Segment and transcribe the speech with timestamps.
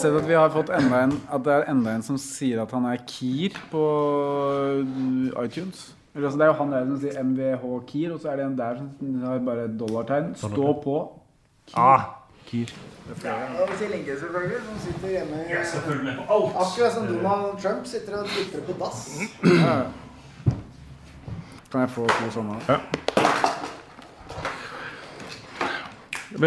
[0.00, 2.62] Har sett at vi har fått enda en At det er enda en som sier
[2.62, 3.80] at han er Keir på
[4.80, 5.90] uh, iTunes?
[6.14, 8.46] Eller, altså, det er jo han der som sier MVH Keir, og så er det
[8.46, 10.30] en der som har bare et dollartegn.
[10.40, 10.94] Stå på.
[11.76, 12.06] Ah,
[12.48, 12.72] Kier.
[13.10, 15.36] Og jeg Inge selvfølgelig, som sitter hjemme
[16.30, 19.04] Akkurat som Donald Trump sitter og twitrer på dass.
[19.44, 19.76] Ja.
[21.70, 22.56] Kan jeg få to sånne?
[22.72, 22.80] Ja.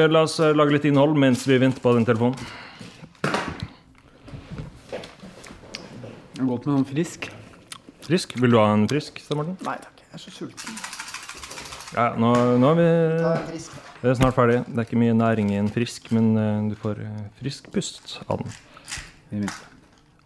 [0.09, 2.62] La oss eh, lage litt innhold mens vi venter på den telefonen.
[6.43, 7.25] Det er godt med noen frisk.
[8.03, 8.33] Frisk?
[8.35, 9.53] Vil du ha en frisk, Stein Morten?
[9.63, 10.79] Nei takk, jeg er så sulten.
[11.93, 12.87] Ja, nå, nå er vi
[14.01, 14.57] det er snart ferdig.
[14.67, 18.17] Det er ikke mye næring i en frisk, men uh, du får eh, frisk pust
[18.27, 19.45] av den.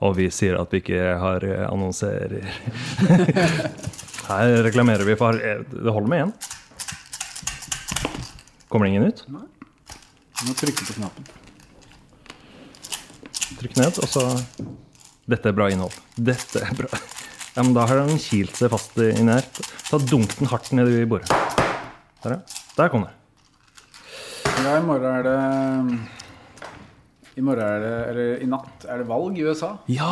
[0.02, 2.50] Og vi sier at vi ikke har eh, annonserer.
[4.32, 6.34] Her reklamerer vi for Det holder med én.
[8.74, 9.24] Kommer det ingen ut?
[9.38, 9.46] Nei.
[10.42, 11.30] Du må trykke på knappen.
[13.62, 14.26] Trykk ned, og så
[15.28, 15.96] Dette er bra innhold.
[16.16, 16.88] Dette er bra.
[17.58, 19.48] Ja, men Da har den kilt seg fast inni her.
[19.90, 21.28] Ta dunk den hardt ned i bordet.
[22.24, 22.62] Der, ja.
[22.78, 23.12] Der kom det.
[24.64, 25.36] Ja, i morgen er det
[27.38, 29.70] I morgen er det Eller i natt er det valg i USA.
[29.94, 30.08] Ja!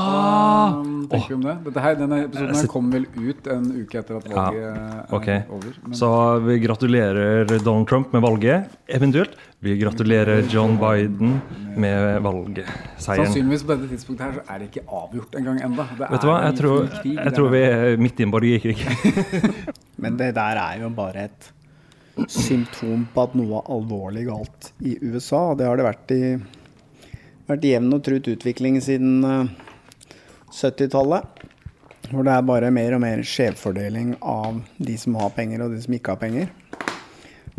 [0.78, 1.56] Hva tenker vi om det?
[1.66, 5.80] Dette her, denne episoden her kom vel ut en uke etter at valget er over.
[5.88, 6.10] Men Så
[6.46, 9.34] vi gratulerer Donald Trump med valget, eventuelt.
[9.66, 11.40] Vi gratulerer John Biden
[11.82, 13.26] med valgseieren.
[13.26, 15.88] sannsynligvis på dette tidspunktet her så er det ikke avgjort engang enda.
[16.04, 18.78] Vet du hva, jeg tror, krig jeg tror vi er midt i en borgerkrig.
[20.06, 21.50] Men det der er jo bare et
[22.32, 25.56] symptom på at noe er alvorlig galt i USA.
[25.58, 26.22] Det har det vært i
[27.50, 29.50] vært jevn og trutt utvikling siden eh,
[30.52, 31.44] 70-tallet.
[32.12, 35.82] Hvor det er bare mer og mer skjevfordeling av de som har penger og de
[35.82, 36.52] som ikke har penger.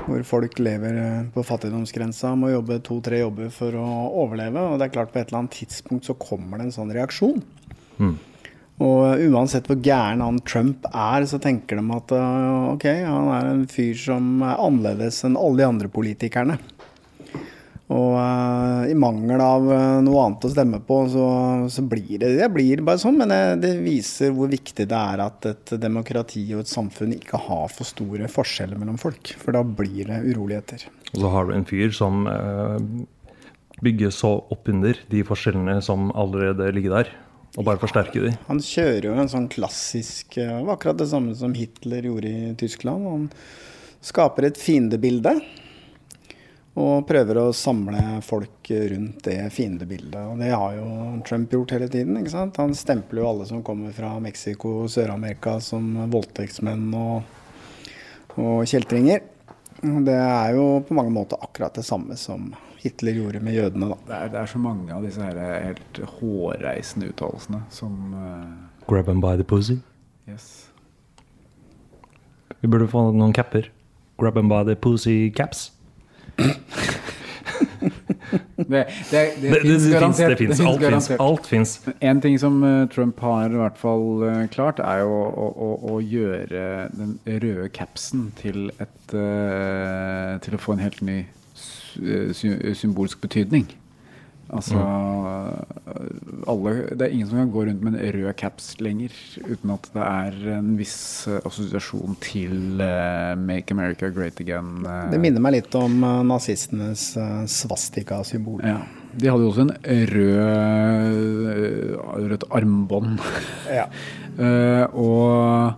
[0.04, 3.88] Hvor folk lever eh, på fattigdomsgrensa, må jobbe to-tre jobber for å
[4.22, 4.62] overleve.
[4.70, 7.42] Og det er klart på et eller annet tidspunkt så kommer det en sånn reaksjon.
[8.76, 12.12] Og uansett hvor gæren han Trump er, så tenker de at
[12.74, 16.58] ok, han er en fyr som er annerledes enn alle de andre politikerne.
[17.86, 21.26] Og uh, i mangel av uh, noe annet å stemme på, så,
[21.70, 23.20] så blir det det blir bare sånn.
[23.20, 27.38] Men det, det viser hvor viktig det er at et demokrati og et samfunn ikke
[27.46, 29.30] har for store forskjeller mellom folk.
[29.38, 30.88] For da blir det uroligheter.
[31.12, 33.06] Og så har du en fyr som uh,
[33.84, 37.12] bygger så oppunder de forskjellene som allerede ligger der,
[37.56, 38.32] og bare forsterker de.
[38.48, 42.32] Han kjører jo en sånn klassisk eh, det var Akkurat det samme som Hitler gjorde
[42.32, 43.06] i Tyskland.
[43.08, 43.28] Han
[44.04, 45.36] skaper et fiendebilde.
[46.76, 50.20] Og prøver å samle folk rundt det fiendebildet.
[50.28, 50.88] Og det har jo
[51.24, 52.18] Trump gjort hele tiden.
[52.20, 52.60] ikke sant?
[52.60, 57.32] Han stempler jo alle som kommer fra Mexico og Sør-Amerika som voldtektsmenn og,
[58.36, 59.24] og kjeltringer.
[59.80, 62.50] Det er jo på mange måter akkurat det samme som
[62.80, 63.96] Hitler gjorde med jødene, da.
[64.06, 68.84] Det er, det er så mange av disse her helt hårreisende uttalelsene som uh...
[68.86, 69.80] Grab them by the pussy.
[70.28, 70.68] Yes.
[72.60, 73.70] Vi burde få noen capper.
[74.20, 75.70] Grab them by the pussy caps.
[78.56, 80.38] Det, det, det, Det, finnes fins, garantert.
[80.38, 80.60] fins.
[80.60, 81.10] Alt fins.
[81.20, 81.74] Alt fins.
[82.00, 85.68] En ting som eh, Trump har i hvert fall eh, klart, er jo å, å,
[85.94, 91.20] å gjøre den røde capsen til et eh, Til å få en helt ny
[91.54, 93.68] sy- sy- symbolsk betydning.
[94.56, 94.80] Altså
[96.46, 99.14] alle, Det er ingen som kan gå rundt med en rød caps lenger
[99.46, 104.84] uten at det er en viss eh, assosiasjon til uh, Make America Great Again.
[104.86, 105.10] Uh.
[105.12, 108.62] Det minner meg litt om uh, nazistenes uh, svastika-symbol.
[108.64, 108.80] Ja.
[109.16, 109.76] De hadde jo også en
[110.12, 111.14] rød,
[112.32, 113.22] rødt armbånd.
[113.72, 113.86] Ja.
[115.06, 115.72] Og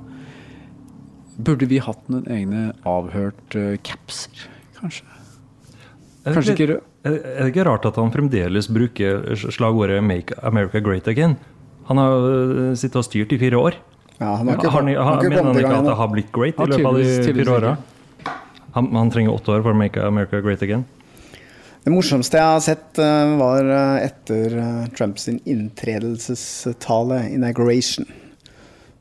[1.38, 3.54] burde vi hatt noen egne avhørt
[3.86, 4.48] capser,
[4.80, 5.17] kanskje?
[6.28, 6.80] Er det Kanskje ikke- rød?
[7.08, 11.36] Er det ikke rart at han fremdeles bruker slagordet 'Make America Great Again'?
[11.88, 13.72] Han har øh, sittet og styrt i fire år.
[14.20, 16.54] Ja, han har ikke, Har har har, mener han ikke at det har blitt great
[16.58, 17.76] i løpet av de fire åra?
[18.74, 20.84] Han, han trenger åtte år for å make America great again.
[21.84, 28.04] Det morsomste jeg har sett, eh, var eh, etter eh, Trumps inntredelsestale, inauguration,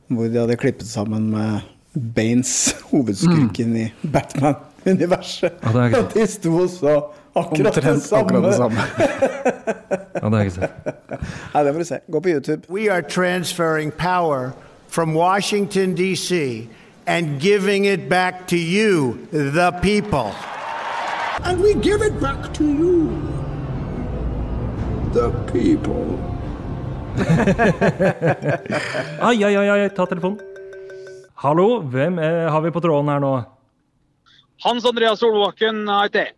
[0.08, 1.66] hvor de hadde klippet sammen med
[2.14, 4.67] Baines, hovedskurken i Batman-universet.
[4.88, 6.94] Ja, det har jeg de sto og så
[7.36, 8.22] akkurat det samme.
[8.22, 8.76] akkurat det samme.
[10.14, 10.72] Ja, det har jeg ikke sett.
[11.54, 11.98] Nei, det må du se.
[12.12, 12.62] Gå på YouTube.
[12.68, 14.52] We are transferring power
[14.88, 16.68] from Washington, D.C.,
[17.06, 20.32] and giving it back to you, the people.
[21.44, 23.08] And we give it back to you,
[25.12, 26.18] the people.
[29.20, 30.38] Ai, ai, ai, ai, ta telefonen.
[31.34, 33.32] Hallo, hvem er, har vi på tråden her nå?
[34.64, 36.34] Hans Andreas Solbakken heter jeg.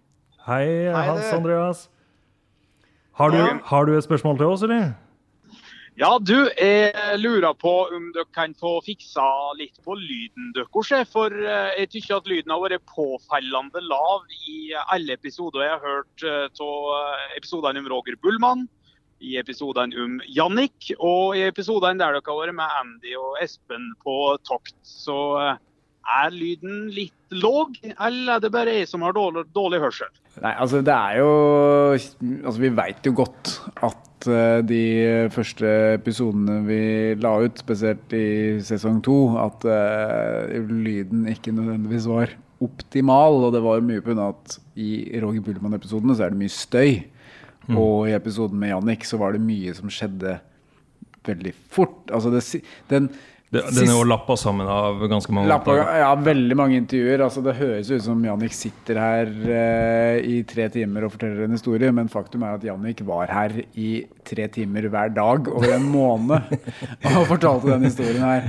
[0.47, 1.87] Hei, Hans Andreas.
[3.17, 4.91] Har du, har du et spørsmål til oss, eller?
[6.01, 9.25] Ja, du, jeg lurer på om dere kan få fiksa
[9.59, 10.93] litt på lyden deres.
[11.13, 15.85] For eh, jeg syns at lyden har vært påfallende lav i alle episoder jeg har
[15.85, 18.65] hørt av episodene om Roger Bullmann,
[19.21, 23.91] i episodene om Jannik, og i episodene der dere har vært med Andy og Espen
[24.01, 24.17] på
[24.49, 24.77] tokt.
[24.87, 25.61] Så eh,
[26.19, 30.11] er lyden litt låg, eller er det bare jeg som har dårlig, dårlig hørsel?
[30.41, 31.31] Nei, altså det er jo
[31.95, 33.53] Altså vi veit jo godt
[33.87, 34.83] at uh, de
[35.35, 36.83] første episodene vi
[37.21, 43.41] la ut, spesielt i sesong to, at uh, lyden ikke nødvendigvis var optimal.
[43.47, 44.31] Og det var jo mye pga.
[44.31, 46.93] at i Roger Bullmann-episodene så er det mye støy.
[47.71, 50.39] Og i episoden med Jannik så var det mye som skjedde
[51.27, 52.09] veldig fort.
[52.11, 53.11] Altså det, den
[53.51, 57.25] Det, den er jo lappa sammen av ganske mange Lappa, ja, veldig mange intervjuer.
[57.25, 61.57] Altså, det høres ut som Jannik sitter her eh, i tre timer og forteller en
[61.57, 65.91] historie, men faktum er at Jannik var her i tre timer hver dag over en
[65.91, 66.55] måned
[67.17, 68.47] og fortalte den historien her.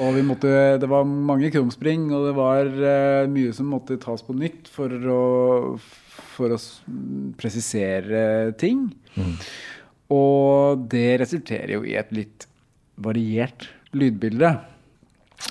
[0.00, 4.24] Og vi måtte, det var mange krumspring, og det var eh, mye som måtte tas
[4.24, 5.22] på nytt for å,
[6.38, 6.62] for å
[7.36, 8.86] presisere ting.
[10.08, 12.48] Og det resulterer jo i et litt
[12.96, 14.52] variert lydbilde.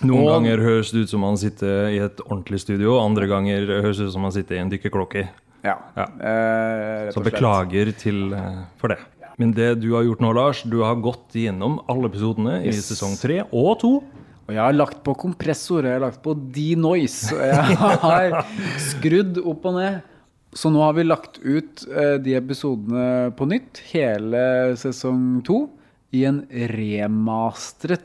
[0.04, 3.66] Noen Og- ganger høres det ut som man sitter i et ordentlig studio, andre ganger
[3.82, 5.28] høres det ut som man sitter i en dykkerklokke.
[5.64, 5.78] Ja.
[5.96, 6.06] Ja.
[6.20, 8.98] Eh, Så beklager til, eh, for det.
[9.40, 13.16] Men det du har gjort nå, Lars, du har gått gjennom alle episodene i sesong
[13.20, 14.04] tre og to.
[14.48, 18.46] Og jeg har lagt på kompressor, jeg har lagt på denoise, jeg har
[18.80, 20.02] skrudd opp og ned.
[20.56, 25.70] Så nå har vi lagt ut eh, de episodene på nytt, hele sesong to,
[26.16, 28.04] i en remastret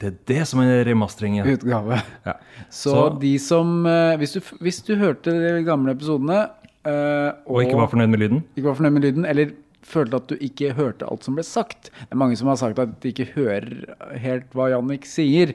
[0.00, 1.36] Det er det som er remastering.
[1.40, 1.44] Ja.
[1.52, 1.98] utgave.
[2.26, 2.34] Ja.
[2.70, 6.48] Så, Så- de som eh, hvis, du, hvis du hørte de gamle episodene
[6.84, 8.40] og, Og ikke var fornøyd med lyden.
[8.56, 9.52] ikke var fornøyd med lyden, eller
[9.86, 11.90] følte at du ikke hørte alt som ble sagt.
[11.94, 13.68] Det er mange som har sagt at de ikke hører
[14.18, 15.52] helt hva Jannik sier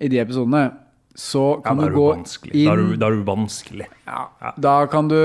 [0.00, 0.72] i de episodene.
[1.16, 2.52] Så kan du du gå vanskelig.
[2.54, 3.86] inn Da er du, da er du vanskelig.
[4.06, 5.16] ja, Da kan du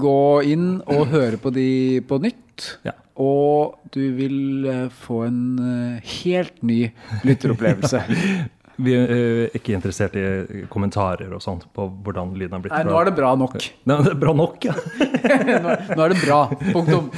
[0.00, 2.78] gå inn og høre på de på nytt.
[2.86, 2.94] Ja.
[3.20, 6.80] Og du vil eh, få en eh, helt ny
[7.22, 8.02] lytteropplevelse.
[8.82, 12.74] Vi er eh, ikke interessert i kommentarer og sånt på hvordan lyden har blitt.
[12.74, 13.54] Nei, nå er det bra nok.
[13.86, 14.74] Nei, det er bra nok, ja.
[14.74, 16.40] Nå, er det bra.
[16.74, 17.12] Punktum.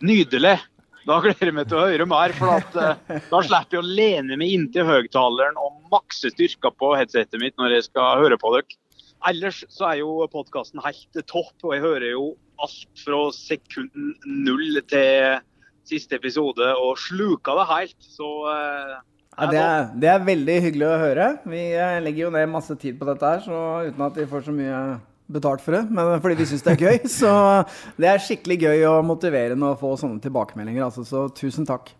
[0.10, 0.58] Nydelig.
[1.08, 3.88] Da gleder jeg meg til å høre mer, for at, uh, da slipper jeg å
[3.88, 8.52] lene meg inntil høyttaleren og makse styrka på headsetet mitt når jeg skal høre på
[8.52, 8.76] dere.
[9.28, 12.24] Ellers så er jo podkasten helt topp, og jeg hører jo
[12.60, 13.92] alt fra sekund
[14.24, 15.40] null til
[15.88, 18.10] siste episode og sluker det helt.
[18.16, 18.96] Så eh,
[19.40, 21.28] Ja, det, er, det er veldig hyggelig å høre.
[21.48, 24.48] Vi eh, legger jo ned masse tid på dette her, så uten at vi får
[24.48, 24.82] så mye
[25.30, 26.96] betalt for det, men fordi vi syns det er gøy.
[27.20, 27.30] Så
[28.00, 30.88] det er skikkelig gøy og motiverende å få sånne tilbakemeldinger.
[30.88, 31.92] Altså, så tusen takk.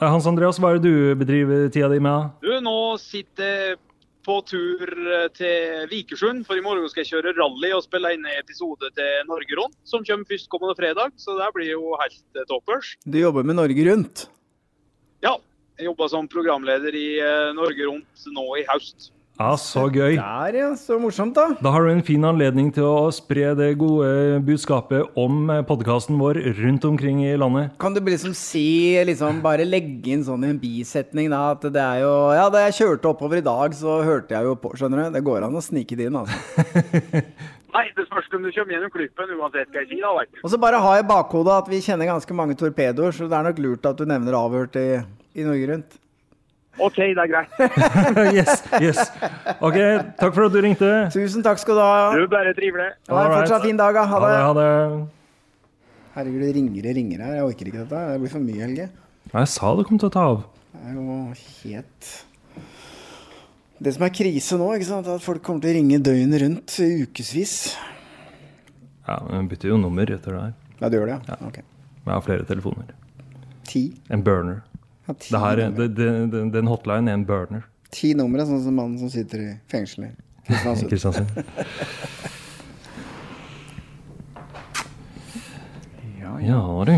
[0.00, 2.30] Hans Andreas, hva er det du bedriver tida di med?
[2.40, 3.74] Du, nå sitter
[4.24, 8.24] på tur eh, til Vikersund, for i morgen skal jeg kjøre rally og spille inn
[8.26, 11.16] en episode til Norge Rundt, som kommer førstkommende fredag.
[11.20, 12.94] Så det blir jo helt eh, toppers.
[13.04, 14.26] Du jobber med Norge Rundt.
[15.24, 15.36] Ja,
[15.78, 19.10] jeg jobba som programleder i eh, Norge Rundt nå i høst.
[19.34, 20.14] Ja, så gøy.
[20.14, 20.66] Der, ja.
[20.78, 21.56] Så morsomt, da.
[21.58, 26.38] Da har du en fin anledning til å spre det gode budskapet om podkasten vår
[26.60, 27.72] rundt omkring i landet.
[27.82, 31.82] Kan du liksom si, liksom bare legge inn sånn i en bisetning, da, at det
[31.82, 35.08] er jo Ja, da jeg kjørte oppover i dag, så hørte jeg jo på, skjønner
[35.08, 35.18] du.
[35.18, 36.38] Det går an å snike det inn, altså.
[37.74, 40.06] Nei, det spørs om du kommer gjennom klippen, uansett hva jeg sier.
[40.06, 40.42] da.
[40.46, 43.50] Og så bare ha i bakhodet at vi kjenner ganske mange torpedoer, så det er
[43.50, 44.88] nok lurt at du nevner avhørt i,
[45.34, 45.98] i Norge Rundt.
[46.78, 47.52] OK, det er greit.
[48.38, 48.98] yes, yes.
[49.62, 49.76] Ok,
[50.18, 50.88] takk for at du ringte.
[51.14, 51.92] Tusen takk skal du ha.
[52.18, 52.88] Du, bare trivelig.
[53.10, 54.02] Ha en fortsatt fin dag, da.
[54.10, 54.32] Ha det.
[54.42, 54.66] Ha det.
[56.16, 57.36] Herregud, det ringer og ringer her.
[57.38, 58.02] Jeg orker ikke dette.
[58.10, 58.88] Det blir for mye, Helge.
[59.30, 60.42] Nei, Jeg sa det kom til å ta av.
[60.74, 61.18] Det er jo
[61.62, 62.10] helt
[63.84, 65.06] Det som er krise nå, ikke sant?
[65.08, 67.54] er at folk kommer til å ringe døgnet rundt i ukevis.
[69.06, 70.52] Ja, men bytter jo nummer etter det her.
[70.80, 71.38] Ja, du gjør det, ja?
[71.46, 71.58] Ok.
[72.04, 72.94] Jeg har flere telefoner.
[73.68, 73.86] Ti.
[74.12, 74.62] En burner.
[75.06, 77.62] Ja, Det her, det, det, den- den hotline er en burner.
[77.92, 80.10] Ti numre, sånn som mannen som sitter i fengsel i
[80.88, 81.28] Kristiansund.
[86.20, 86.96] ja, Ja, du.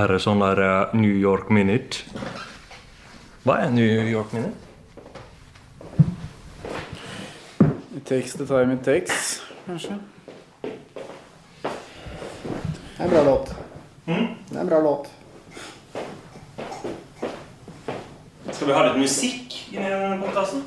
[0.00, 2.04] Er det sånn der eh, New York Minute?
[3.44, 4.54] Hva er New York Minute?
[7.96, 9.98] It takes the time it takes, kanskje.
[10.62, 11.66] Det
[12.98, 13.52] er en bra låt.
[14.70, 15.10] Bra låt.
[18.50, 20.62] Skal vi ha litt musikk inni denne podkasten?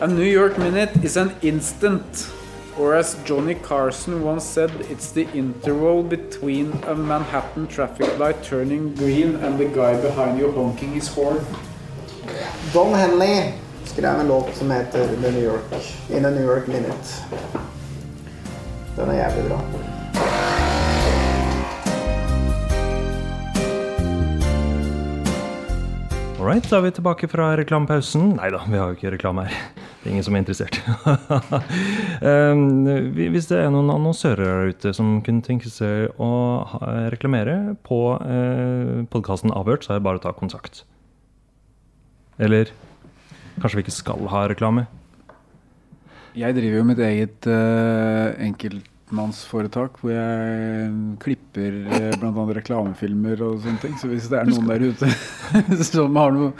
[0.00, 2.26] A New York minute is an instant,
[2.78, 8.94] or as Johnny Carson once said, it's the interval between a Manhattan traffic light turning
[8.94, 11.38] green and the guy behind you honking his horn.
[12.72, 13.52] Don Henley
[13.84, 15.64] skrev en låt som heter The New York
[16.10, 17.22] In a New York Minute.
[18.96, 19.60] Den er jævlig bra.
[26.38, 28.32] All right, da er vi tilbake fra reklamepausen.
[28.36, 29.81] Nei da, vi har jo ikke reklame her.
[30.02, 30.80] Det er ingen som er interessert.
[32.22, 36.28] Um, Hvis det er noen annonsører der ute som kunne tenke seg å
[37.10, 40.84] reklamere på eh, podkasten Avhørt, så er det bare å ta kontakt.
[42.38, 42.70] Eller
[43.58, 44.86] kanskje vi ikke skal ha reklame?
[46.38, 48.30] Jeg driver jo mitt eget uh,
[49.12, 52.44] enkeltmannsforetak hvor jeg klipper uh, bl.a.
[52.56, 53.96] reklamefilmer og sånne ting.
[54.00, 55.08] Så hvis det er noen der ute
[55.90, 56.52] som har noe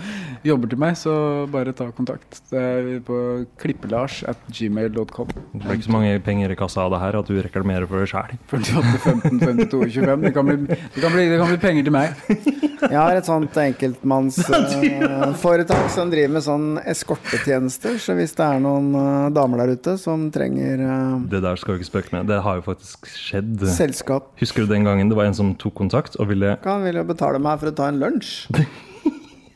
[0.45, 2.43] jobber til meg, så bare ta kontakt.
[2.51, 3.19] Det er på
[3.61, 5.33] klippelars at gmail.com.
[5.33, 8.03] Det blir ikke så mange penger i kassa av det her at du reklamerer for
[8.03, 8.37] det sjøl.
[8.51, 10.29] 48, 15, 52, 25.
[10.29, 12.71] Det kan, bli, det, kan bli, det kan bli penger til meg.
[12.83, 17.95] Jeg har et sånt enkeltmannsforetak som driver med sånn eskortetjenester.
[18.03, 21.77] Så hvis det er noen eh, damer der ute som trenger eh, Det der skal
[21.77, 22.23] vi ikke spøke med.
[22.33, 23.63] Det har jo faktisk skjedd.
[23.71, 24.25] Selskap.
[24.43, 27.09] Husker du den gangen det var en som tok kontakt og ville Han ville jo
[27.13, 28.33] betale meg for å ta en lunsj.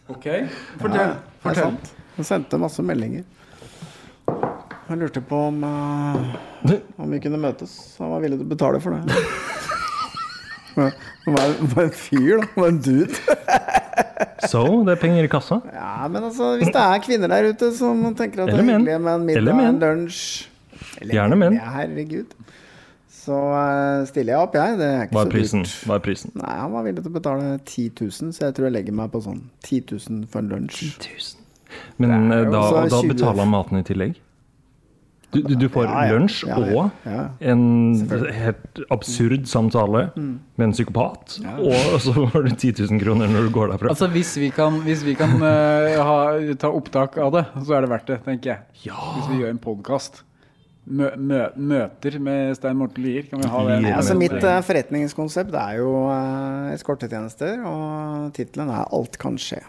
[0.06, 0.22] Ok,
[0.78, 1.00] fortell.
[1.00, 1.06] Ja,
[1.42, 1.64] fortell.
[1.64, 1.88] sant.
[2.14, 3.24] Han sendte masse meldinger.
[4.86, 7.72] Han lurte på om, eh, om vi kunne møtes.
[7.98, 9.02] Han var villig til å betale for det.
[10.76, 12.48] Han var, var en fyr, da.
[12.54, 13.14] Han var en dude.
[14.50, 15.58] Så, det er penger i kassa.
[15.74, 18.98] Ja, men altså, hvis det er kvinner der ute som tenker at det er hyggelig
[19.02, 20.20] med en middag, Eller en lunsj
[21.00, 21.56] eller Gjerne menn.
[21.56, 22.34] Ja, herregud.
[23.16, 24.76] Så eh, stiller jeg opp, jeg.
[24.78, 25.64] Det er ikke Hva så er prisen?
[25.64, 25.78] dyrt.
[25.88, 26.34] Hva er prisen?
[26.38, 29.10] Nei, han var villig til å betale 10 000, så jeg tror jeg legger meg
[29.16, 30.84] på sånn 10 000 for en lunsj.
[31.98, 34.20] Men Det er eh, da, da betaler han maten i tillegg?
[35.34, 36.12] Du, du, du får Ja, ja.
[36.14, 36.82] lunsj Ja, ja.
[36.82, 37.22] og Ja.
[37.40, 37.62] en
[38.32, 40.38] helt absurd samtale Mm.
[40.56, 41.56] med en psykopat, Ja.
[41.58, 43.88] og så får du 10 000 kroner når du går derfra.
[43.90, 47.80] Altså Hvis vi kan, hvis vi kan uh, ha, ta opptak av det, så er
[47.82, 48.58] det verdt det, tenker jeg.
[48.86, 50.22] Hvis vi gjør en podkast.
[50.88, 53.80] Mø, mø, møter med Stein Morten Lier, kan vi ha det?
[53.88, 59.64] Ja, altså Mitt uh, forretningskonsept er jo uh, eskortetjenester, og tittelen er 'Alt kan skje'.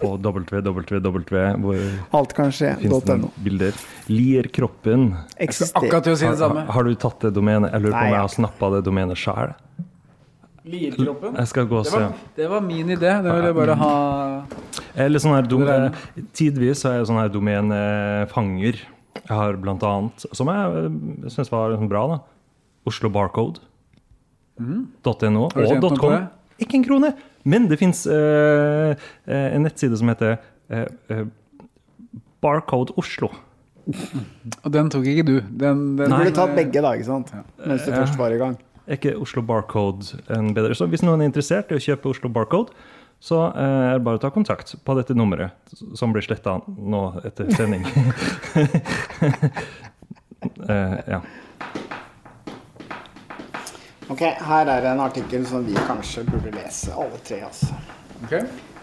[0.00, 1.78] På www,
[2.16, 2.70] Alt kan skje.
[3.18, 3.30] .no.
[3.44, 3.76] bilder.
[4.08, 5.10] Lier kroppen.
[5.36, 5.82] Eksister.
[5.82, 6.64] akkurat til å si det Har- samme.
[6.64, 7.72] Har, har du tatt det domenet?
[7.72, 9.52] Jeg lurer på om jeg har snappa det domenet sjøl.
[10.68, 11.36] Lierkroppen?
[11.38, 12.00] Jeg skal gå og det se.
[12.00, 13.12] var, det var min idé.
[13.24, 13.92] Det ville jeg bare ha
[14.96, 15.64] Eller sånn her dom,
[16.36, 18.82] Tidvis er jeg sånn her domenefanger.
[19.18, 22.18] Jeg har blant annet, som jeg syns var liksom bra, da,
[22.88, 23.60] Oslo Barcode.
[24.58, 24.86] Mm.
[25.04, 26.28] .no og .com.
[26.58, 27.12] Ikke en krone!
[27.48, 30.36] Men det fins en nettside som heter
[30.68, 31.26] eh, eh,
[32.42, 33.30] Barcode Oslo.
[34.64, 35.36] Og den tok ikke du.
[35.48, 37.32] Den, den Du burde tatt begge, da, ikke sant?
[37.64, 38.58] Mens du først var i gang.
[38.88, 40.76] Er ikke Oslo Barcode en bedre?
[40.76, 42.76] Så hvis noen er interessert i å kjøpe Oslo Barcode,
[43.20, 45.56] så eh, er det bare å ta kontakt på dette nummeret,
[45.98, 47.82] som blir sletta nå etter sending.
[50.68, 51.22] uh, ja.
[54.08, 57.42] Ok, her er en artikkel som vi kanskje burde lese, alle tre.
[57.44, 57.74] altså.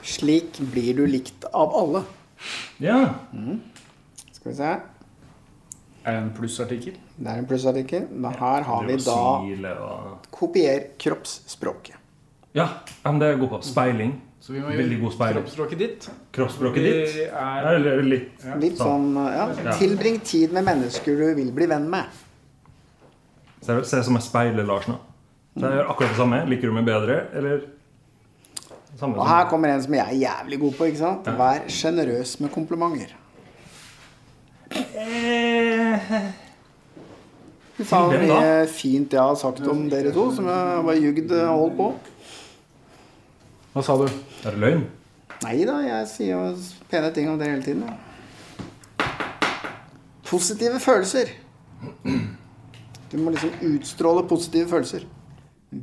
[0.05, 2.03] Slik blir du likt av alle.
[2.83, 2.99] Ja.
[3.33, 3.61] Mm.
[4.31, 4.73] Skal vi se.
[6.05, 6.99] Er det en plussartikkel?
[7.17, 8.05] Det er en plussartikkel.
[8.11, 9.15] Men Her har vi da
[10.31, 11.95] Kopier kroppsspråket.
[12.55, 12.67] Ja,
[13.03, 13.61] ja, men det er god på.
[13.65, 14.13] Speiling.
[14.39, 15.41] Så vi må Veldig god speiling.
[15.41, 16.09] Kroppsspråket ditt.
[16.37, 17.15] Kroppsspråket ditt.
[17.33, 18.45] er- Eller litt.
[18.61, 19.49] Litt sånn, ja.
[19.63, 19.73] Ja.
[19.79, 22.05] Tilbring tid med mennesker du vil bli venn med.
[23.65, 24.99] Ser se som jeg speiler Lars nå.
[25.55, 26.39] Så jeg gjør akkurat det samme.
[26.51, 27.61] Liker du meg bedre, eller
[28.99, 30.87] samme Og her kommer en som jeg er jævlig god på.
[30.89, 31.29] ikke sant?
[31.39, 33.13] Vær sjenerøs med komplimenter.
[37.75, 38.35] Fy faen, Til hvem da?
[38.39, 41.87] mye fint jeg har sagt om dere to, som jeg bare jugd og holdt på.
[43.75, 44.05] Hva sa du?
[44.45, 44.85] Er det løgn?
[45.43, 46.53] Nei da, jeg sier jo
[46.91, 47.83] pene ting om dere hele tiden.
[47.83, 47.95] Ja.
[50.25, 51.33] Positive følelser.
[53.11, 55.03] Du må liksom utstråle positive følelser.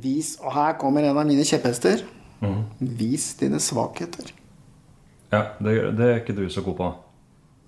[0.01, 2.01] Vis, og her kommer en av mine kjepphester.
[2.41, 2.63] Mm.
[2.97, 4.31] Vis dine svakheter.
[5.33, 6.87] Ja, det, det er ikke du så god på.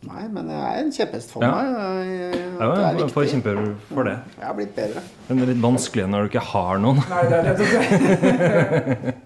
[0.06, 1.50] Nei, men jeg er en kjepphest for Ja.
[1.52, 1.66] meg.
[1.66, 3.44] Jeg- jeg- Ja, det er får viktig.
[3.44, 4.18] kjempe for det.
[4.38, 5.02] Jeg har blitt bedre.
[5.30, 7.00] Men det er litt vanskelig når du ikke har noen.
[7.10, 9.14] Nei, det er det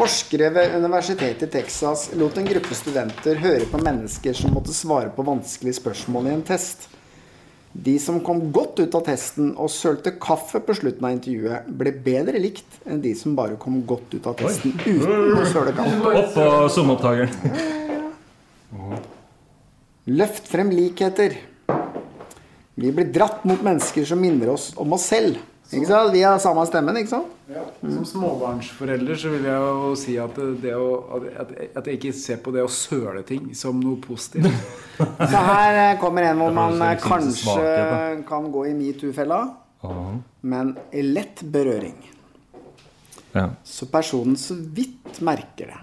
[0.00, 5.10] Forskere ved universitetet i Texas lot en gruppe studenter høre på mennesker som måtte svare
[5.12, 6.88] på vanskelige spørsmål i en test.
[7.72, 11.92] De som kom godt ut av testen og sølte kaffe på slutten av intervjuet, ble
[12.02, 16.14] bedre likt enn de som bare kom godt ut av testen uten å søle kaffe.
[16.24, 17.30] Oppå sommeropptakeren.
[18.74, 19.00] Ja, ja.
[20.10, 21.36] Løft frem likheter.
[22.80, 25.38] Vi blir dratt mot mennesker som minner oss om oss selv.
[25.70, 26.10] Ikke sant?
[26.14, 27.34] Vi har samme stemmen, ikke sant?
[27.50, 27.62] Ja.
[27.82, 30.88] Som småbarnsforelder så vil jeg jo si at, det å,
[31.20, 34.50] at, jeg ikke ser på det å søle ting som noe positivt.
[35.30, 39.38] Så her eh, kommer en hvor man eh, kanskje kan gå i metoo-fella,
[40.44, 41.96] men i lett berøring.
[43.32, 43.46] Ja.
[43.64, 45.78] Så personen så vidt merker det.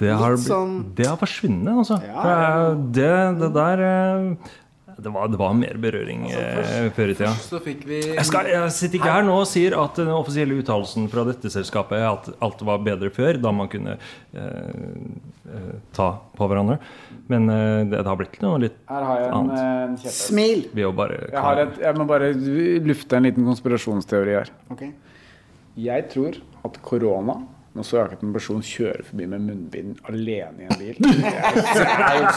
[0.00, 2.00] Det har, Litt sånn- det har forsvunnet, altså.
[2.02, 2.74] Ja, ja.
[2.74, 4.50] det, det der eh,
[5.04, 7.32] det var, det var mer berøring eh, før i tida.
[7.34, 10.10] Først så fikk vi Jeg, skal, jeg sitter ikke her nå og sier at den
[10.14, 14.40] offisielle uttalelsen fra dette selskapet er at alt var bedre før, da man kunne eh,
[15.50, 16.78] eh, ta på hverandre.
[17.30, 19.60] Men eh, det, det har blitt noe litt Her har jeg en, annet.
[19.60, 20.18] eh, en.
[20.20, 20.66] Smil!
[20.74, 22.32] Vi bare Jeg, har et, jeg må bare
[22.90, 24.52] lufte en liten konspirasjonsteori her.
[24.74, 24.92] Okay.
[25.80, 30.58] Jeg tror at korona Nå så jeg akkurat en person kjøre forbi med munnbind alene
[30.64, 30.96] i en bil.
[32.20, 32.36] Yes.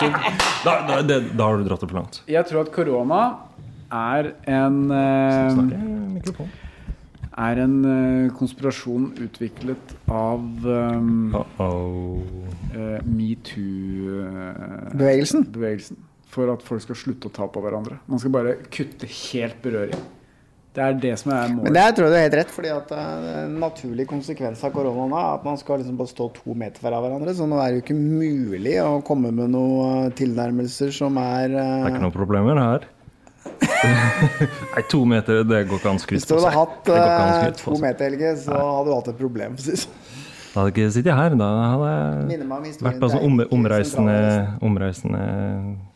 [0.63, 2.19] da, da, det, da har du dratt det for langt.
[2.29, 3.21] Jeg tror at korona
[3.93, 5.49] er en eh,
[7.33, 15.41] Er en eh, konspirasjon utviklet av um, eh, metoo-bevegelsen.
[15.53, 15.97] Bevegelsen?
[16.33, 17.97] For at folk skal slutte å ta på hverandre.
[18.09, 19.97] Man skal bare kutte helt berøring.
[20.73, 21.67] Det er det som er målet.
[21.67, 24.71] Men det tror jeg du har helt rett, fordi at eh, en naturlig konsekvens av
[24.73, 27.35] koronaen er at man skal liksom bare stå to meter fra hverandre.
[27.37, 31.53] Så nå er det jo ikke mulig å komme med noen eh, tilnærmelser som er
[31.53, 32.89] Det eh, er ikke noen problemer her.
[34.73, 36.15] Nei, to meter, det går ikke an seg.
[36.17, 36.99] Hvis du hadde hatt Det
[37.61, 39.57] på to meter, Helge, så hadde du hatt et problem.
[39.61, 39.77] det.
[40.53, 41.37] Da hadde jeg ikke sittet her.
[41.37, 41.93] Da hadde
[42.33, 42.49] jeg
[42.81, 44.17] vært på sånn om, omreisende,
[44.65, 45.23] omreisende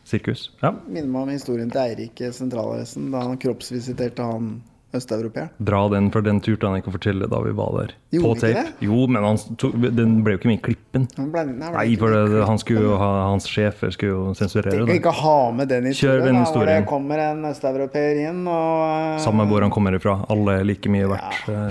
[0.08, 0.48] sirkus.
[0.62, 0.72] Ja.
[0.88, 4.58] Minner meg om historien til Eirik sentralarresten da han kroppsvisiterte han
[4.96, 5.50] østeuropeeren.
[5.60, 7.90] Dra den, for den turte han ikke å fortelle da vi var der.
[8.16, 8.62] Gjorde på tape.
[8.70, 8.86] tape.
[8.86, 11.04] Jo, men han tok, den ble jo ikke med i klippen.
[11.18, 14.96] Ble, nei, Nei, for det, han skulle jo ha, hans sjefer skulle jo sensurere det.
[14.96, 16.24] ikke ha med den Kjør historien.
[16.30, 20.16] den da, Hvor det kommer en østeuropeer inn og eh, Samme hvor han kommer ifra.
[20.32, 21.52] Alle er like mye verdt.
[21.52, 21.68] Ja.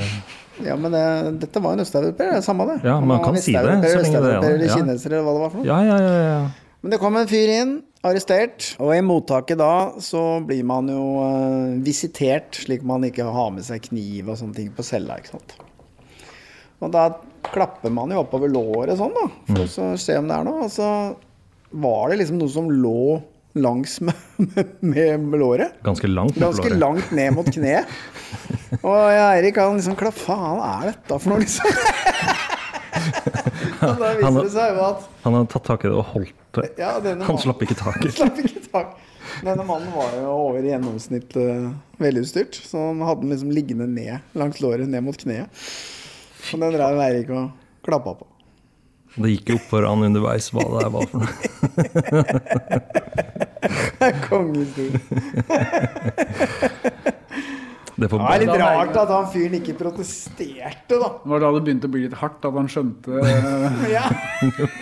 [0.66, 1.02] Ja, men det,
[1.42, 2.32] dette var en østeuropeer.
[2.38, 2.80] Det er samme det.
[2.86, 4.56] Ja, man kan si det, det er østeuropeer.
[4.56, 5.68] Eller kineser, eller hva det var for noe.
[5.70, 6.40] Ja, ja, ja, ja.
[6.86, 8.76] Men det kom en fyr inn, arrestert.
[8.84, 9.72] Og i mottaket da
[10.04, 14.56] så blir man jo eh, visitert, slik man ikke har med seg kniv og sånne
[14.60, 15.18] ting på cella.
[15.18, 15.56] ikke sant?
[16.78, 17.08] Og da
[17.48, 19.96] klapper man jo oppover låret sånn, da, for Mm.
[19.96, 20.64] å se om det er noe.
[20.68, 21.16] Og så
[21.74, 23.22] var det liksom noe som lå
[23.58, 24.14] langs med,
[24.86, 25.80] med, med låret.
[25.84, 26.36] Ganske langt.
[26.38, 26.60] med låret.
[26.60, 26.80] Ganske låret.
[26.84, 27.88] langt ned mot kneet.
[28.84, 31.66] Og Eirik han liksom Hva faen er dette for noe, liksom?
[34.02, 36.64] Da viser det seg jo at Han hadde tatt tak i det og holdt det.
[36.80, 37.98] Ja, Han mannen- slapp ikke tak.
[38.18, 38.90] Slapp ikke tak.
[39.44, 41.68] Denne mannen var jo over i gjennomsnitt uh,
[42.02, 45.48] velutstyrt, så han hadde den liksom liggende ned langs låret, ned mot kneet.
[46.56, 47.46] Og den drev Eirik og
[47.86, 48.26] klappa på.
[49.18, 51.34] Det gikk jo opp for han underveis hva det der var for noe.
[53.98, 55.00] det er Kongehistorie.
[57.98, 61.08] Det Det er litt rart at han fyren ikke protesterte, da.
[61.24, 64.04] Det var da det begynte å bli litt hardt, at han skjønte eh, Ja,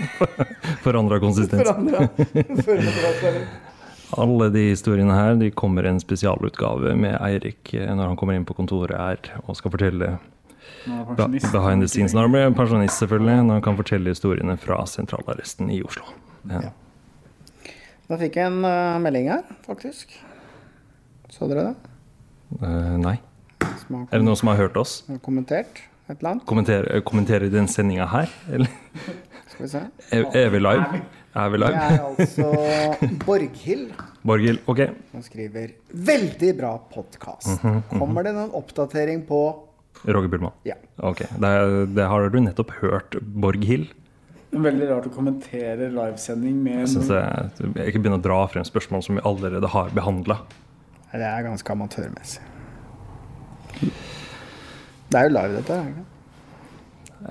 [0.86, 1.64] forandra konsistens.
[1.64, 2.10] forandra.
[2.68, 3.40] Forandra.
[4.20, 8.36] Alle de historiene her de kommer i en spesialutgave med Eirik eh, når han kommer
[8.36, 10.18] inn på kontoret her og skal fortelle
[10.86, 12.12] behind the scenes.
[12.14, 16.04] Når han blir pensjonist, selvfølgelig, når han kan fortelle historiene fra sentralarresten i Oslo.
[16.52, 16.76] Ja.
[18.12, 20.12] Da fikk jeg en uh, melding her, faktisk.
[21.32, 21.95] Så dere det?
[22.62, 23.18] Eh, nei.
[23.62, 25.04] Har Er det noen som har hørt oss?
[25.08, 26.46] har kommentert et eller annet?
[26.50, 28.30] Kommenter, kommentere den sendinga her?
[28.52, 28.70] Eller
[29.50, 29.82] Skal vi se.
[30.12, 31.02] er, er vi live?
[31.36, 31.76] Er vi live?
[31.76, 33.92] Det er altså Borghild
[34.26, 34.82] Borghild, ok.
[35.12, 37.62] som skriver 'Veldig bra podkast'.
[37.64, 38.00] Mhm, mhm.
[38.00, 39.42] Kommer det noen oppdatering på
[40.06, 40.54] Roger Bullmann?
[40.66, 40.76] Ja.
[40.98, 41.20] Ok.
[41.40, 43.88] Det, det har du nettopp hørt, Borghild.
[44.56, 49.04] Veldig rart å kommentere livesending med Jeg jeg, jeg ikke begynner å dra frem spørsmål
[49.04, 50.40] som vi allerede har behandla.
[51.16, 52.42] Det er ganske amatørmessig.
[55.12, 55.74] Det er jo live, dette.
[55.88, 56.06] ikke?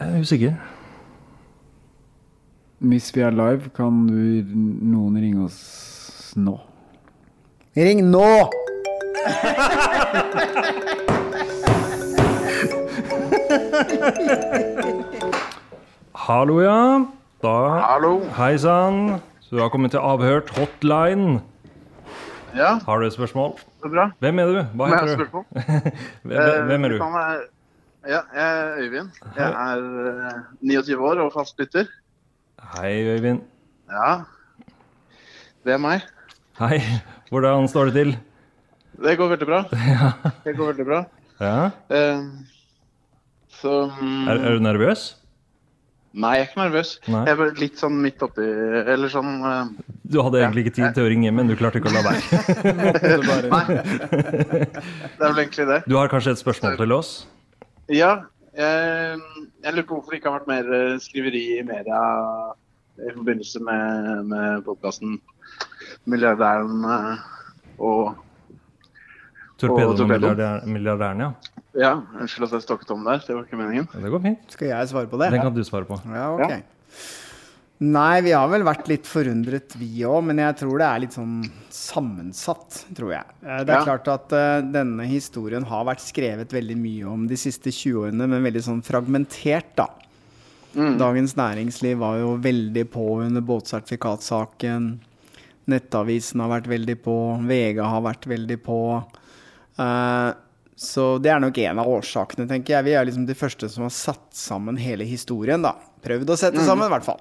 [0.01, 0.53] Jeg er usikker.
[2.79, 4.15] Hvis vi er live, kan du,
[4.89, 6.61] noen ringe oss nå?
[7.77, 8.51] Ring nå!
[16.15, 17.05] Hallo, ja.
[17.43, 18.21] Da Hallo.
[18.37, 19.21] Hei sann.
[19.41, 21.41] Så du har kommet til Avhørt hotline.
[22.57, 22.79] Ja.
[22.87, 23.59] Har du et spørsmål?
[23.85, 24.07] Så bra.
[24.25, 24.61] Hvem er du?
[24.81, 25.25] Hva heter du?
[26.25, 27.51] hvem, hvem er Eh, du?
[28.05, 29.11] Ja, jeg er Øyvind.
[29.37, 29.83] Jeg er
[30.29, 31.91] eh, 29 år og fast lytter.
[32.79, 33.43] Hei, Øyvind.
[33.93, 34.15] Ja.
[35.65, 36.01] Det er meg.
[36.61, 36.79] Hei.
[37.29, 38.15] Hvordan står det til?
[39.05, 39.61] Det går veldig bra.
[40.47, 41.03] Det går veldig bra.
[41.45, 41.55] Ja.
[41.93, 42.25] Eh,
[43.61, 45.05] så mm, Er, er du nervøs?
[46.15, 46.91] Nei, jeg er ikke nervøs.
[47.11, 47.23] Nei.
[47.27, 48.45] Jeg bare litt sånn midt oppi
[48.95, 49.65] Eller sånn uh,
[50.07, 52.21] Du hadde egentlig ikke tid til å ringe, men du klarte ikke å la være.
[53.51, 53.65] Nei.
[55.19, 55.81] Det er vel egentlig det.
[55.91, 57.13] Du har kanskje et spørsmål til oss?
[57.91, 58.13] Ja.
[58.55, 59.19] Jeg,
[59.65, 62.01] jeg lurer på hvorfor det ikke har vært mer eh, skriveri i media
[63.03, 65.17] i forbindelse med, med podkasten
[66.07, 67.25] 'Milliardæren' eh,
[67.83, 68.15] og
[69.59, 70.25] Torpedo og med
[71.23, 71.33] ja.
[71.75, 71.91] Ja,
[72.21, 73.23] unnskyld at jeg stokket om der.
[73.23, 73.89] Det var ikke meningen.
[73.93, 74.55] Det går fint.
[74.55, 75.31] Skal jeg svare på det?
[75.35, 75.99] Den kan du svare på.
[76.11, 76.63] Ja, ok.
[77.85, 80.21] Nei, vi har vel vært litt forundret, vi òg.
[80.29, 81.41] Men jeg tror det er litt sånn
[81.75, 83.27] sammensatt, tror jeg.
[83.43, 83.85] Eh, Det er Ja.
[83.85, 88.29] klart at uh, denne historien har vært skrevet veldig mye om de siste 20 årene,
[88.29, 89.89] men veldig sånn fragmentert, da.
[90.75, 94.99] Dagens Næringsliv var jo veldig på under båtsertifikatsaken.
[95.71, 97.15] Nettavisen har vært veldig på.
[97.47, 98.81] VG har vært veldig på.
[99.79, 100.33] Eh,
[100.77, 102.85] så det er nok en av årsakene, tenker jeg.
[102.89, 105.75] Vi er liksom de første som har satt sammen hele historien, da.
[106.05, 106.67] Prøvd å sette Mhm.
[106.67, 107.21] sammen, i hvert fall.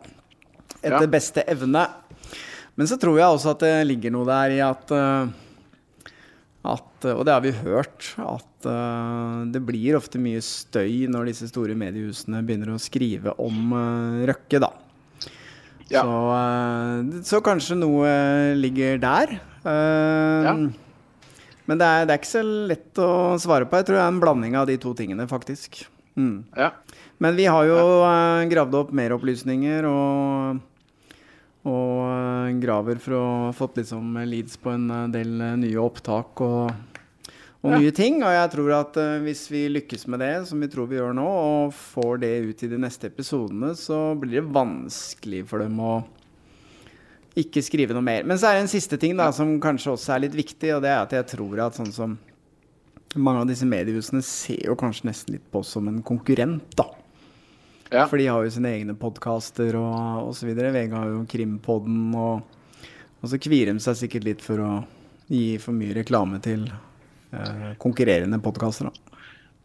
[0.83, 1.07] Etter Ja.
[1.07, 1.87] beste evne.
[2.75, 5.27] Men så tror jeg også at det ligger noe der i at, eh,
[6.65, 11.49] at Og det har vi hørt, at uh, det blir ofte mye støy når disse
[11.49, 14.69] store mediehusene begynner å skrive om uh, Røkke, da.
[15.91, 19.33] Så, uh, så kanskje noe ligger der.
[19.65, 20.69] Eh,
[21.69, 23.79] Men det er, det er ikke så lett å svare på.
[23.79, 25.85] Jeg tror det er en blanding av de to tingene, faktisk.
[26.19, 26.43] Mm.
[27.23, 28.43] Men vi har jo ja.
[28.51, 30.59] gravd opp mer opplysninger og,
[31.65, 36.43] og eh, graver for å fått liksom leads på en eh, del eh, nye opptak
[36.45, 36.73] og,
[37.63, 37.79] og Ja.
[37.79, 38.19] nye ting.
[38.21, 41.15] Og jeg tror at eh, hvis vi lykkes med det, som vi tror vi gjør
[41.17, 45.79] nå, og får det ut i de neste episodene, så blir det vanskelig for dem
[45.79, 45.95] å
[47.39, 48.25] ikke skrive noe mer.
[48.27, 50.83] Men så er det en siste ting da, som kanskje også er litt viktig, og
[50.85, 52.17] det er at jeg tror at sånn som
[53.15, 56.87] mange av disse mediehusene ser jo kanskje nesten litt på oss som en konkurrent, da.
[57.93, 58.07] Ja.
[58.09, 60.49] For de har jo sine egne podkaster og osv.
[60.57, 62.87] VG har jo Krimpodden, og,
[63.21, 64.71] og så kvier de seg sikkert litt for å
[65.29, 69.19] gi for mye reklame til eh, konkurrerende podkaster, da.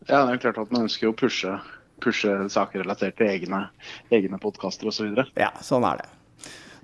[0.08, 1.56] Ja, det er klart at man ønsker å pushe,
[2.04, 3.66] pushe saker relatert til egne,
[4.14, 5.24] egne podkaster osv.
[5.36, 6.12] Ja, sånn er det.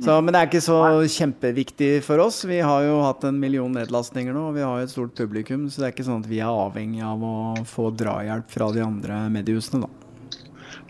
[0.02, 2.40] Så, men det er ikke så kjempeviktig for oss.
[2.48, 5.68] Vi har jo hatt en million nedlastninger nå, og vi har jo et stort publikum,
[5.70, 7.34] så det er ikke sånn at vi er avhengig av å
[7.68, 10.40] få drahjelp fra de andre mediehusene, da.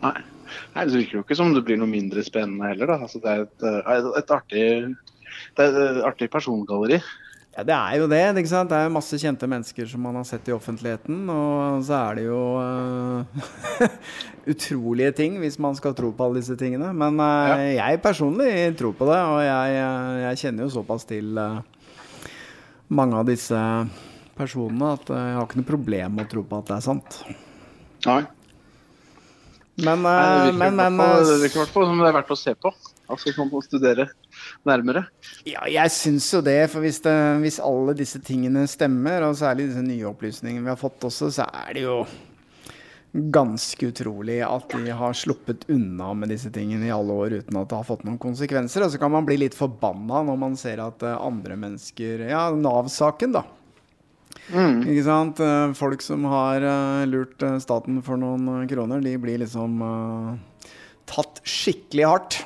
[0.06, 0.16] Nei.
[0.74, 2.90] Nei, Det virker jo ikke som det blir noe mindre spennende heller.
[2.90, 2.96] da.
[3.06, 4.64] Altså, det er et, eh, et, artig,
[5.58, 7.00] det er et artig persongalleri.
[7.54, 8.22] Ja, det er jo det.
[8.40, 8.70] ikke sant?
[8.72, 11.20] Det er jo masse kjente mennesker som man har sett i offentligheten.
[11.30, 13.84] Og så er det jo uh,
[14.52, 16.90] utrolige ting, hvis man skal tro på alle disse tingene.
[16.90, 21.38] Men eh, jeg personlig tror på det, og jeg, eh, jeg kjenner jo såpass til
[21.38, 21.62] uh,
[22.90, 23.60] mange av disse
[24.34, 27.20] personene at jeg har ikke noe problem med å tro på at det er sant.
[28.08, 28.22] Nei.
[29.84, 32.74] Men, Nei, det virker i hvert fall som det er verdt å se på.
[33.10, 34.10] Altså sånn å studere
[34.66, 35.06] nærmere.
[35.48, 36.60] Ja, jeg syns jo det.
[36.72, 40.80] For hvis, det, hvis alle disse tingene stemmer, og særlig disse nye opplysningene vi har
[40.80, 41.98] fått også, så er det jo
[43.14, 47.68] ganske utrolig at de har sluppet unna med disse tingene i alle år uten at
[47.70, 48.82] det har fått noen konsekvenser.
[48.82, 52.48] Og så kan man bli litt forbanna når man ser at eh, andre mennesker Ja,
[52.50, 53.44] Nav-saken, da.
[54.50, 55.38] Ikke sant?
[55.40, 60.74] Eh, Folk som har eh, lurt staten for noen kroner, de blir liksom uh,
[61.06, 62.40] tatt skikkelig hardt.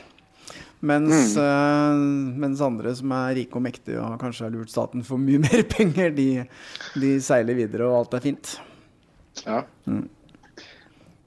[0.81, 1.95] Mens, eh,
[2.39, 5.65] mens andre som er rike og mektige og kanskje har lurt staten for mye mer
[5.71, 6.29] penger, de,
[6.95, 8.55] de seiler videre, og alt er fint.
[9.43, 9.65] Ja.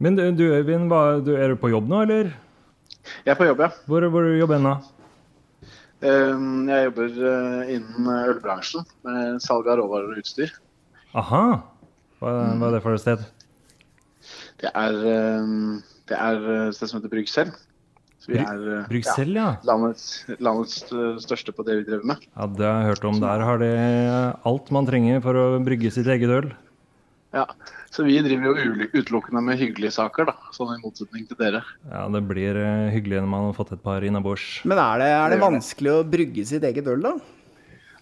[0.02, 2.32] Men du, du Øyvind, hva, du, er du på jobb nå, eller?
[3.26, 3.70] Jeg er på jobb, ja.
[3.90, 4.76] Hvor, hvor jobber du nå?
[6.02, 10.54] Um, Jeg jobber uh, innen uh, ølbransjen med salg av råvarer og utstyr.
[11.18, 11.44] Aha.
[12.22, 13.22] Hva, hva er det for et sted?
[14.62, 14.98] Det er,
[15.44, 15.78] um,
[16.10, 17.60] det er uh, et sted som heter Bruxelles.
[18.22, 19.48] Så vi er uh, Bruxelles, ja.
[19.66, 22.28] landets, landets uh, største på det vi driver med.
[22.36, 23.22] Ja, det har jeg hørt om.
[23.24, 23.72] Der har de
[24.52, 26.52] alt man trenger for å brygge sitt eget øl.
[27.32, 27.46] Ja,
[27.92, 30.36] Så vi driver jo utelukkende med hyggelige saker, da.
[30.56, 31.62] Sånn i motsetning til dere.
[31.88, 34.48] Ja, det blir eh, hyggelig når man har fått et par innabords.
[34.68, 37.14] Men er det, er det vanskelig å brygge sitt eget øl, da?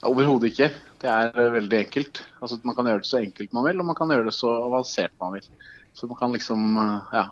[0.09, 0.71] Overhodet ikke.
[1.01, 2.23] Det er veldig enkelt.
[2.41, 4.55] Altså, Man kan gjøre det så enkelt man vil, og man kan gjøre det så
[4.65, 5.45] avansert man vil.
[5.93, 6.65] Så man kan liksom
[7.13, 7.27] ja,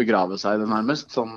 [0.00, 1.34] begrave seg i det nærmest, sånn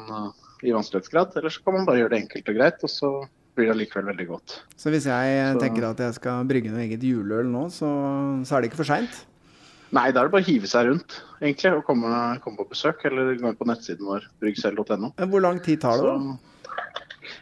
[0.63, 1.35] i vanskelighetsgrad.
[1.37, 3.11] Eller så kan man bare gjøre det enkelt og greit, og så
[3.55, 4.55] blir det allikevel veldig godt.
[4.79, 7.89] Så hvis jeg Så- tenker at jeg skal brygge noe eget juleøl nå, så,
[8.45, 9.25] så er det ikke for seint?
[9.91, 13.03] Nei, da er det bare å hive seg rundt, egentlig, og komme, komme på besøk.
[13.09, 15.11] Eller gå inn på nettsiden vår, bryggsel.no.
[15.19, 16.37] Hvor lang tid tar det, da?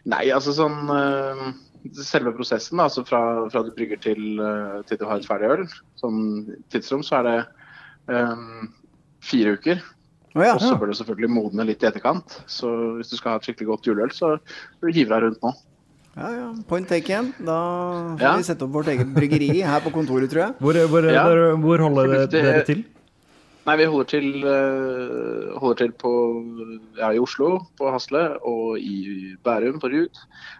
[0.09, 1.53] Nei, altså sånn eh,
[1.95, 5.47] Selve prosessen, da, altså fra, fra du brygger til, eh, til du har et ferdig
[5.53, 5.61] øl,
[5.95, 6.17] sånn
[6.73, 7.37] tidsrom, så er det
[8.11, 8.41] eh,
[9.23, 9.79] fire uker.
[10.39, 10.53] Å ja.
[10.55, 12.37] Og så bør det selvfølgelig modne litt i etterkant.
[12.47, 14.37] Så hvis du skal ha et skikkelig godt juleøl, så
[14.79, 15.51] bør du hive deg rundt nå.
[16.19, 16.47] Ja, ja.
[16.67, 17.33] Point taken.
[17.45, 17.57] Da
[18.17, 18.35] får Ja.
[18.37, 20.55] vi sette opp vårt eget bryggeri her på kontoret, tror jeg.
[20.59, 21.23] Hvor, hvor, Ja.
[21.29, 22.85] der, hvor holder det, Det- dere til?
[23.67, 26.11] Nei, vi holder til, eh, holder til på,
[26.97, 30.09] ja, i Oslo, på Hasle, og i Bærum, på Rud.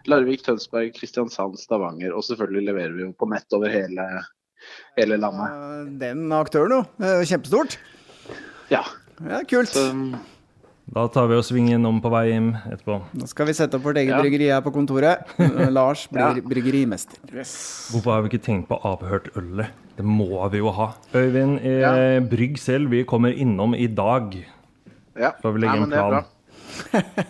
[0.06, 2.14] Larvik, Tønsberg, Kristiansand, Stavanger.
[2.14, 4.06] Og selvfølgelig leverer vi jo på nett over hele,
[4.98, 5.50] hele landet.
[5.50, 6.86] Eh, Den aktøren, jo.
[7.00, 7.78] Jo kjempestort.
[8.70, 8.84] Ja.
[9.28, 9.74] Ja, kult.
[10.90, 12.96] Da tar vi og svinger innom på vei hjem etterpå.
[13.20, 14.22] Nå skal vi sette opp vårt eget Ja.
[14.24, 15.22] bryggeri her på kontoret.
[15.70, 16.42] Lars blir Ja.
[16.42, 17.20] bryggerimester.
[17.30, 19.68] Hvorfor har vi ikke tenkt på avhørt ølet?
[20.00, 20.94] Det må vi jo ha.
[21.14, 22.90] Øyvind, eh, brygg selv.
[22.90, 24.34] Vi kommer innom i dag.
[25.20, 25.32] Ja.
[25.44, 26.26] Får vi legge en men det plan.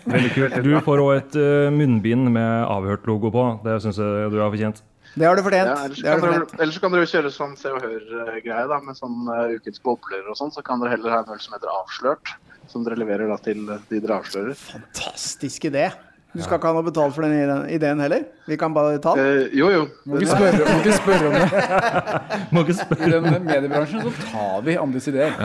[0.07, 0.53] Veldig kult.
[0.63, 3.63] Du får òg et eh, munnbind med avhørt-logo på.
[3.63, 4.81] Det syns jeg du har fortjent.
[5.19, 5.67] Det har du fortjent.
[5.67, 8.77] Ja, ellers, kan du dere, ellers kan dere jo kjøre sånn Se og Hør-greie da,
[8.85, 10.53] med sånn uh, ukens bobler og sånn.
[10.55, 12.35] Så kan dere heller ha en øl som heter Avslørt,
[12.71, 14.55] som dere leverer da til uh, de dere avslører.
[14.69, 15.89] Fantastisk idé.
[16.29, 18.21] Du skal ikke ha noe betalt for den ideen heller?
[18.47, 19.27] Vi kan bare ta den?
[19.49, 19.81] Uh, jo, jo.
[20.05, 21.63] Må ikke spørre, må ikke spørre om det.
[22.55, 25.35] Må ikke spørre I den mediebransjen så tar vi andres ideer.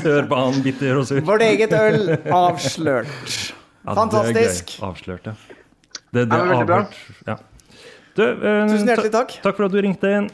[0.00, 1.20] Sør på han bitter og sur.
[1.28, 3.14] Vårt eget øl avslørt.
[3.84, 4.74] Ja, Fantastisk.
[4.74, 4.88] Det er gøy.
[4.90, 5.36] Avslørt, ja.
[6.08, 6.98] Det, det er avhørt.
[7.28, 7.38] Ja.
[8.18, 9.34] Du, eh, Tusen hjertelig takk.
[9.44, 10.24] Takk for at du ringte inn.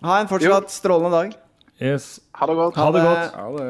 [0.00, 1.34] Ha en fortsatt strålende dag.
[1.76, 2.20] Yes.
[2.32, 2.78] Ha det godt.
[2.80, 3.34] Ha det godt.
[3.36, 3.66] Ha det.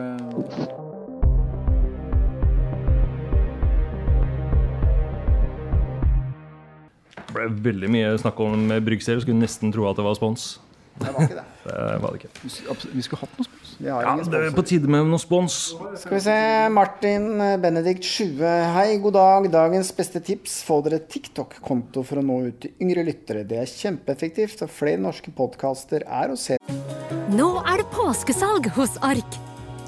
[7.17, 9.19] Det ble veldig mye snakk om Bryggsel.
[9.25, 10.47] Skulle nesten tro at det var spons.
[11.01, 11.45] Det var ikke det.
[11.67, 12.91] Det var det ikke.
[12.95, 13.71] Vi skulle hatt noe spons.
[13.83, 15.57] Vi har Ja, ingen det er på tide med noe spons.
[15.99, 16.37] Skal vi se.
[16.73, 18.53] Martin eh, Benedikt Sjue.
[18.77, 19.49] Hei, god dag.
[19.53, 20.61] Dagens beste tips.
[20.67, 23.43] Få dere TikTok-konto for å nå ut til yngre lyttere.
[23.49, 26.57] Det er kjempeeffektivt, og flere norske podkaster er å se.
[27.35, 29.41] Nå er det påskesalg hos Ark.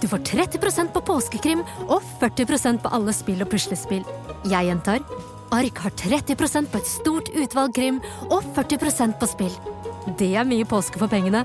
[0.02, 4.04] Du får 30% på påskekrim og 40% på alle spill og puslespill.
[4.50, 5.02] Jeg gjentar
[5.54, 9.54] Ark har 30% på et stort utvalg krim og 40% på spill.
[10.16, 11.42] Det er mye påske for pengene.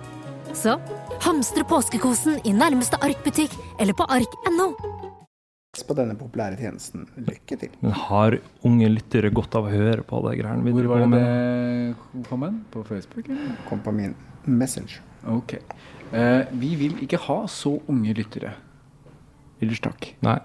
[0.55, 0.77] Så
[1.25, 4.67] hamstre påskekosen i nærmeste Ark-butikk eller på ark.no.
[5.87, 7.07] på denne populære tjenesten.
[7.17, 7.73] Lykke til.
[7.81, 11.03] Men har unge lyttere godt av å høre på det greiene vi Hvor driver var
[11.03, 11.97] på det med?
[12.13, 12.61] det kom hen?
[12.71, 13.27] På Facebook?
[13.27, 13.57] Eller?
[13.67, 15.01] Kom på min Messenger.
[15.33, 15.57] Ok.
[16.13, 18.53] Eh, vi vil ikke ha så unge lyttere.
[19.59, 20.13] Ellers takk.
[20.23, 20.37] Nei.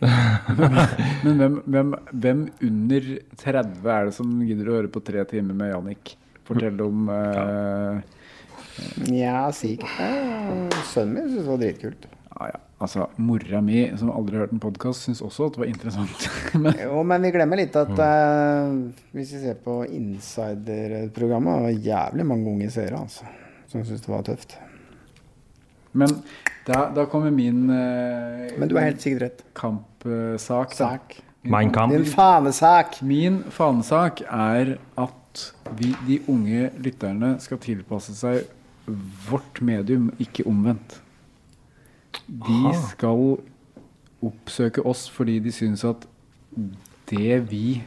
[1.24, 5.56] Men hvem, hvem, hvem under 30 er det som gidder å høre på tre timer
[5.58, 6.14] med Jannik?
[6.50, 8.00] Fortelle om uh,
[9.10, 10.80] Nja, si ikke det.
[10.90, 12.06] Sønnen min syntes det var dritkult.
[12.34, 12.60] Ja, ja.
[12.80, 16.22] Altså, mora mi, som aldri har hørt en podkast, syns også at det var interessant.
[16.62, 18.70] Men Jo, men vi glemmer litt at uh,
[19.12, 23.28] hvis vi ser på Insider-programmet, det var jævlig mange unge seere altså,
[23.68, 24.56] som syntes det var tøft.
[25.92, 26.14] Men
[26.64, 29.44] da, da kommer min uh, Men du har helt sikkert rett.
[29.60, 30.72] kampsak.
[30.78, 30.94] da.
[30.94, 31.20] Sak.
[31.42, 33.02] Min, Min fanesak!
[33.02, 35.19] Min fanesak er at
[35.78, 38.44] vi, de unge lytterne skal tilpasse seg
[39.30, 40.98] vårt medium, ikke omvendt.
[42.26, 43.38] De skal
[44.26, 46.06] oppsøke oss fordi de syns at
[47.10, 47.80] det vi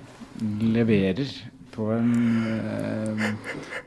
[0.63, 1.27] leverer
[1.73, 2.11] på, en,
[2.45, 3.23] eh,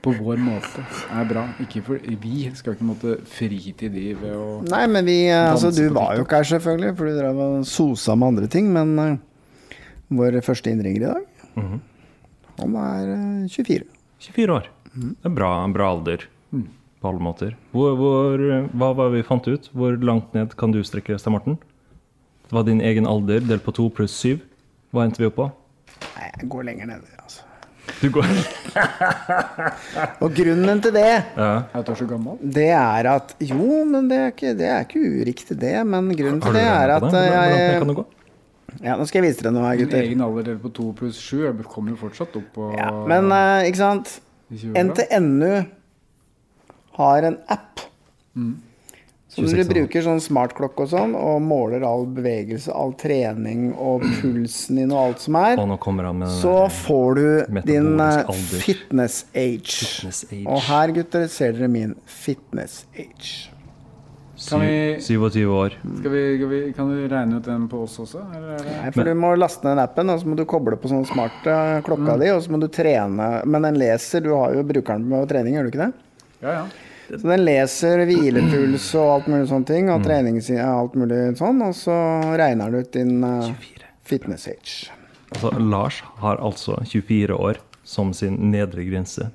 [0.02, 0.82] på vår måte,
[1.14, 1.44] er bra.
[1.62, 5.50] Ikke for, vi skal ikke måtte fri til de ved å Nei, men vi eh,
[5.52, 8.72] Altså, du var jo ikke her, selvfølgelig, for du drev og sosa med andre ting,
[8.74, 9.76] men uh,
[10.18, 11.78] vår første innringer i dag, Mhm.
[12.60, 13.86] Han er eh, 24.
[14.26, 14.70] 24 år.
[14.96, 16.24] Det er bra, bra alder
[17.00, 17.56] på alle måter.
[17.74, 19.68] Hvor, hvor, hva var vi fant ut?
[19.76, 21.58] Hvor langt ned kan du strekke Stein Morten?
[22.46, 24.40] Det var din egen alder delt på to pluss syv.
[24.94, 25.50] Hva endte vi opp på?
[26.16, 27.42] Nei, jeg går lenger ned, altså.
[28.00, 28.26] Du går
[30.24, 31.50] Og grunnen til det ja.
[31.70, 32.34] Er du så gammel?
[32.42, 35.76] Det er at Jo, men det er ikke, det er ikke uriktig, det.
[35.86, 38.04] Men grunnen til det er at jeg gå?
[38.84, 41.18] Ja, nå skal jeg vise dere noe her, Min egen alder delt på to pluss
[41.22, 41.44] sju.
[41.46, 44.18] Jeg kommer jo fortsatt opp på Ja, men uh, ikke sant?
[44.50, 45.64] NTNU
[46.96, 47.80] har en app.
[48.36, 48.54] Mm.
[49.36, 54.80] Som du bruker sånn smartklokke og sånn, og måler all bevegelse, all trening og pulsen
[54.80, 58.30] din og alt som er, Og nå kommer han med så får du din eh,
[58.62, 59.74] fitness age.
[59.82, 60.46] Fitness age.
[60.46, 63.55] Og her, gutter, ser dere min fitness age.
[64.50, 65.72] Kan vi- 27 år.
[66.00, 68.20] Skal vi, skal vi, kan du regne ut den på oss også?
[68.36, 68.82] Eller er?
[68.82, 71.06] Nei, for du må laste ned den appen, og så må du koble på sånn
[71.08, 72.20] smart eh, klokka Mm.
[72.20, 73.28] di, og så må du trene.
[73.46, 75.92] Men den leser, du har jo brukeren på trening, gjør du ikke det?
[76.42, 76.66] Ja, ja.
[77.08, 80.04] Så den leser hvilepuls og alt mulig sånne ting, og Mm.
[80.04, 83.52] og alt mulig sånn, og så regner du ut din uh,
[84.04, 84.90] fitness age.
[85.32, 89.30] Altså, Lars har altså 24 år som sin nedre grense.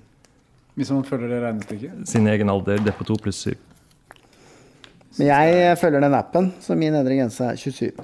[0.77, 2.07] Hvis man følger det regnestykket?
[2.07, 3.55] Sin egen alder delt på to pluss syv.
[5.17, 7.91] Men jeg følger den appen, så min nedre grense er 27.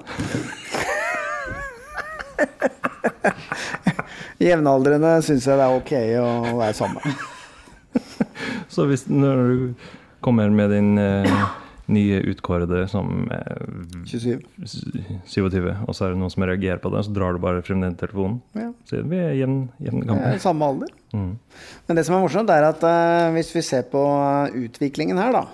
[4.48, 7.02] Jevnaldrende syns jeg det er ok å være sammen.
[8.74, 9.86] Så hvis når du
[10.22, 11.26] kommer med din eh,
[11.89, 13.67] nye utkårede som eh,
[14.06, 14.43] 27.
[15.26, 17.82] 27, og så er det noen som reagerer på det, så drar du bare frem
[17.82, 18.38] den telefonen.
[18.58, 18.70] Ja.
[18.89, 20.34] Så vi er jevn, jevn gamle.
[20.36, 20.91] Ja, samme alder.
[21.15, 21.32] Mm.
[21.88, 25.34] Men det som er morsomt, er at eh, hvis vi ser på eh, utviklingen her,
[25.39, 25.48] da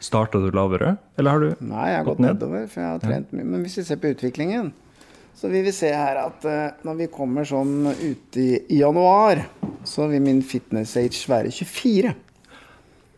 [0.00, 3.34] Starta du lavere, eller har du Nei, jeg har gått nedover, for jeg har trent
[3.36, 3.44] mye.
[3.44, 4.70] Men hvis vi ser på utviklingen,
[5.36, 9.42] så vil vi se her at eh, når vi kommer sånn ute i, januar,
[9.84, 12.14] så vil min fitness age være 24.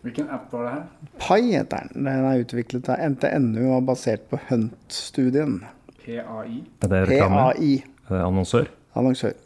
[0.03, 1.11] Hvilken app var det her?
[1.23, 2.07] Pai heter den.
[2.09, 5.61] Den er utviklet av NTNU og basert på Hunt-studien.
[6.03, 6.63] PAI?
[6.83, 7.45] Er det reklame?
[7.53, 7.75] PAI.
[8.09, 8.71] Er det annonsør?
[8.99, 9.37] Annonsør.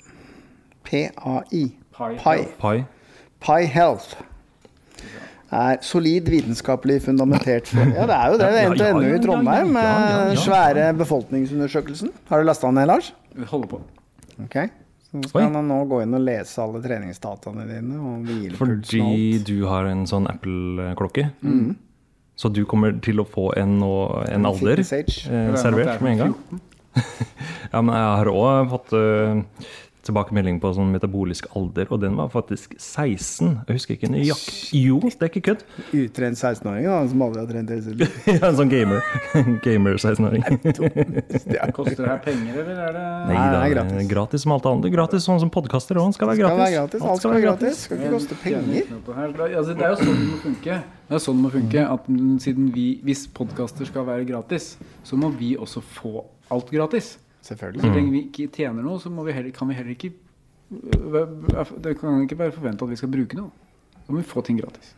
[0.88, 1.66] PAI.
[1.96, 2.08] Pi.
[2.60, 2.78] Pai?
[3.44, 4.16] Pi Health.
[5.56, 8.48] Er solid vitenskapelig fundamentert for Ja, det er jo det.
[8.48, 10.40] Det er Ja, ja, ja, ja, i Trondheim ja, ja, ja, med ja.
[10.42, 12.12] svære befolkningsundersøkelsen.
[12.28, 13.12] Har du lasta den ned, Lars?
[13.36, 13.80] Vi holder på.
[14.44, 14.58] Ok.
[15.06, 19.42] Så skal han nå gå inn og lese alle treningsdataene dine og hvilepuls og Fordi
[19.46, 21.28] du har en sånn Apple-klokke.
[21.46, 21.76] Mm.
[22.36, 26.24] Så du kommer til å få en, en En alder eh, servert er med en
[26.26, 26.38] gang.
[27.72, 29.40] Ja, men jeg har òg fått eh,
[30.06, 33.52] tilbakemelding på sånn metabolisk alder, og den var faktisk 16.
[33.68, 34.80] Jeg husker ikke nøyaktig.
[34.86, 35.64] Jo, det er ikke kødd.
[36.00, 38.16] Utrent 16-åring da, som aldri har trent hele sitt liv.
[38.36, 39.02] Ja, en sånn gamer.
[39.66, 40.44] Gamer 16-åring.
[41.76, 44.08] Koster det her penger, eller er det Nei det er gratis.
[44.10, 44.88] gratis som alt annet.
[44.94, 46.14] Gratis sånn som podkaster òg.
[46.16, 46.62] Skal være Skal gratis.
[46.62, 47.06] være gratis.
[47.10, 47.82] Alt skal være gratis.
[47.86, 48.94] Skal ikke koste penger.
[49.56, 50.78] Altså, det er jo sånn det må funke.
[51.06, 52.08] Det er sånn det må funke at
[52.46, 54.72] siden vi, Hvis podkaster skal være gratis,
[55.06, 57.16] så må vi også få alt gratis.
[57.46, 60.12] Så lenge vi ikke tjener noe, så må vi heller, kan vi heller ikke
[60.66, 63.50] Det kan ikke være forventa at vi skal bruke noe.
[64.06, 64.94] Da må vi få ting gratis.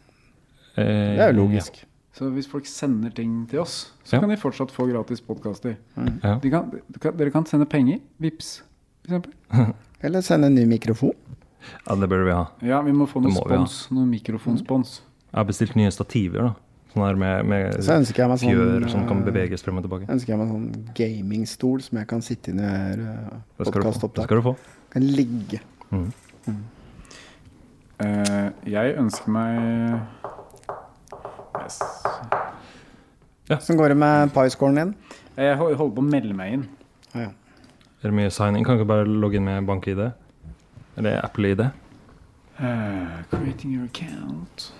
[0.76, 0.84] Eh,
[1.16, 1.84] Det er jo logisk.
[2.18, 4.20] Så hvis folk sender ting til oss, så Ja.
[4.20, 5.76] kan de fortsatt få gratis podkaster.
[6.24, 6.38] Ja.
[6.38, 8.00] De de dere kan sende penger.
[8.20, 8.62] Vips,
[9.08, 9.28] f.eks.
[10.02, 11.12] Eller sende en ny mikrofon.
[11.86, 12.46] Ja, det bør vi ha.
[12.62, 13.90] Ja, vi må få noe spons.
[13.90, 15.00] Noe mikrofonspons.
[15.32, 16.40] Jeg har bestilt nye stativer.
[16.42, 16.54] da
[16.92, 19.80] Sånn her med, med Så ønsker jeg meg sånn, fjør som kan eh, beveges frem
[19.80, 20.08] og tilbake.
[20.12, 23.34] ønsker jeg meg en sånn gamingstol som jeg kan sitte i når jeg gjør uh,
[23.58, 24.10] Det skal du få.
[24.16, 24.54] Det skal du få.
[24.94, 25.60] Kan ligge.
[25.90, 26.06] Mm.
[26.48, 26.62] Mm.
[27.98, 29.52] Uh, jeg ønsker meg
[31.58, 31.78] yes.
[33.48, 34.96] Hvordan går det med Pi-scoren din?
[35.38, 36.64] Jeg holder på å melde meg inn.
[37.12, 37.30] Ah, ja.
[37.98, 38.64] Er det mye signing?
[38.64, 40.02] Kan du ikke bare logge inn med bank-ID?
[40.98, 41.68] Eller Apple-ID?
[42.58, 44.72] Uh, creating your account.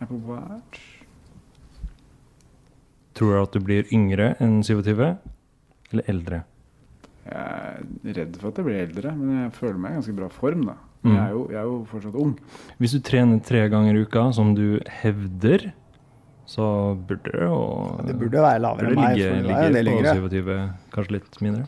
[0.00, 0.84] Apple Watch.
[3.18, 5.02] Tror du at du blir yngre enn 27?
[5.92, 6.42] Eller eldre?
[7.28, 7.40] Jeg
[8.08, 10.62] er redd for at jeg blir eldre, men jeg føler meg i ganske bra form,
[10.70, 10.76] da.
[11.02, 11.12] Mm.
[11.12, 12.32] Jeg, er jo, jeg er jo fortsatt ung.
[12.80, 15.68] Hvis du trener tre ganger i uka, som du hevder,
[16.48, 16.64] så
[17.08, 17.58] burde det jo
[18.08, 20.54] Det burde være lavere burde enn meg, ligge, for på 27,
[20.94, 21.66] kanskje litt mindre.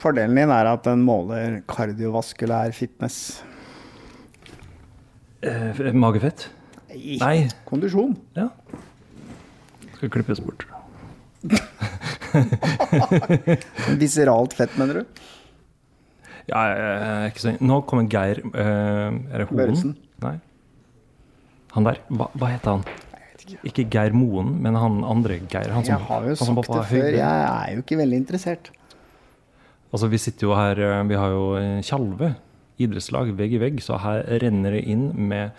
[0.00, 3.40] Fordelen din er at den måler kardiovaskulær fitness.
[5.40, 6.50] Eh, magefett?
[7.20, 7.48] Nei.
[7.68, 8.16] Kondisjon.
[8.36, 8.48] Ja.
[9.96, 10.66] Skal klippes bort.
[14.00, 15.04] Viseralt fett, mener du?
[16.50, 19.56] Ja, er ikke så Nå kommer Geir eh, Er det Hoen?
[19.62, 19.94] Børresen.
[20.20, 20.34] Nei.
[21.76, 22.02] Han der.
[22.10, 22.84] Hva, hva heter han?
[23.66, 25.72] Ikke Geir Moen, men han andre Geir.
[25.74, 28.20] Han som, Jeg har jo han som sagt det før, jeg er jo ikke veldig
[28.20, 28.70] interessert.
[29.90, 32.34] Altså, vi sitter jo her eh, Vi har jo eh, Tjalve
[32.80, 35.54] idrettslag vegg i vegg, så her renner det inn med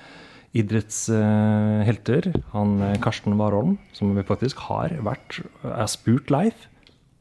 [0.57, 2.31] idrettshelter.
[2.55, 6.67] Han eh, Karsten Warholm, som vi faktisk har vært er spurt Leif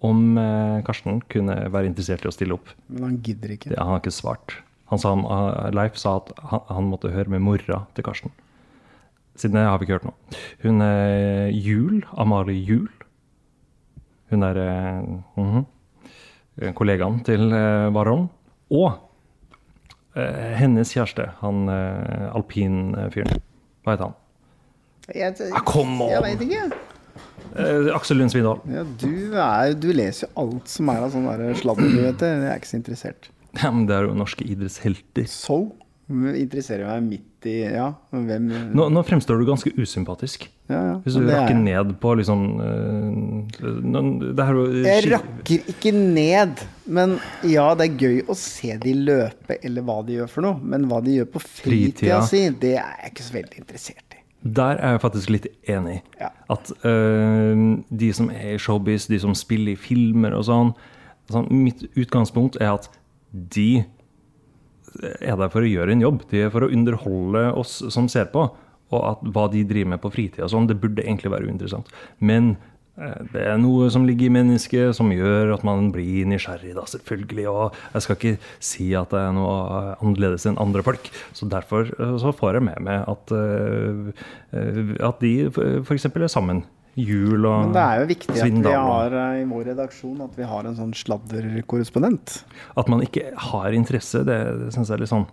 [0.07, 2.73] om eh, Karsten kunne være interessert i å stille opp.
[2.89, 3.73] Men han gidder ikke.
[3.73, 4.59] Det, han har ikke svart.
[4.91, 5.15] Han sa,
[5.71, 8.35] Leif sa at han, han måtte høre med mora til Karsten.
[9.39, 10.41] Siden det har vi ikke hørt noe.
[10.65, 12.91] Hun er Jul, Amalie Jul.
[14.31, 18.29] Hun er mm -hmm, kollegaen til uh, Warholm.
[18.71, 18.99] Og eh,
[20.59, 23.43] hennes kjæreste, han uh, alpinfyren.
[23.85, 24.17] Hva heter han?
[25.11, 25.97] Jeg, Ah, on!
[26.07, 26.81] Jeg veit ikke.
[27.59, 28.61] Eh, Aksel Lund Svindal.
[28.71, 32.21] Ja, du, er, du leser jo alt som er av sånn der sladder, du vet
[32.23, 32.31] det.
[32.31, 33.31] Jeg er ikke så interessert.
[33.59, 35.27] Ja, men det er jo norske idrettshelter.
[35.31, 35.59] So?
[36.11, 40.45] Interesserer meg midt i Ja, hvem Nå, nå fremstår du ganske usympatisk.
[40.71, 40.95] Ja, ja.
[41.05, 41.63] Hvis du er rakker jeg.
[41.65, 46.63] ned på liksom eh, Det her er Jeg rakker ikke ned.
[46.91, 47.17] Men
[47.47, 50.61] ja, det er gøy å se de løpe, eller hva de gjør for noe.
[50.63, 52.23] Men hva de gjør på fritida Fritida.
[52.29, 54.23] si, det er jeg ikke så veldig interessert i.
[54.61, 55.99] Der er jeg faktisk litt enig.
[56.21, 56.31] Ja.
[56.51, 57.67] At eh,
[58.03, 60.73] de som er i showbiz, de som spiller i filmer og sånn
[61.31, 62.89] sånn, Mitt utgangspunkt er at
[63.31, 63.85] de
[65.21, 66.25] er der for å gjøre en jobb.
[66.31, 68.49] De er for å underholde oss som ser på.
[68.91, 71.91] Og at hva de driver med på fritida, sånn, det burde egentlig være uinteressant.
[72.19, 72.57] Men
[72.99, 76.87] eh, det er noe som ligger i mennesket som gjør at man blir nysgjerrig, da,
[76.91, 77.47] selvfølgelig.
[77.53, 78.35] Og jeg skal ikke
[78.73, 81.07] si at det er noe annerledes enn andre folk.
[81.37, 84.29] Så derfor eh, så får jeg med meg at, eh,
[85.07, 85.35] at de
[85.87, 86.11] f.eks.
[86.11, 86.65] er sammen.
[86.99, 90.33] Jul og Men det er jo viktig at vi har eh, i vår redaksjon at
[90.39, 92.41] vi har en sånn sladderkorrespondent.
[92.81, 95.29] At man ikke har interesse, det, det syns jeg er litt sånn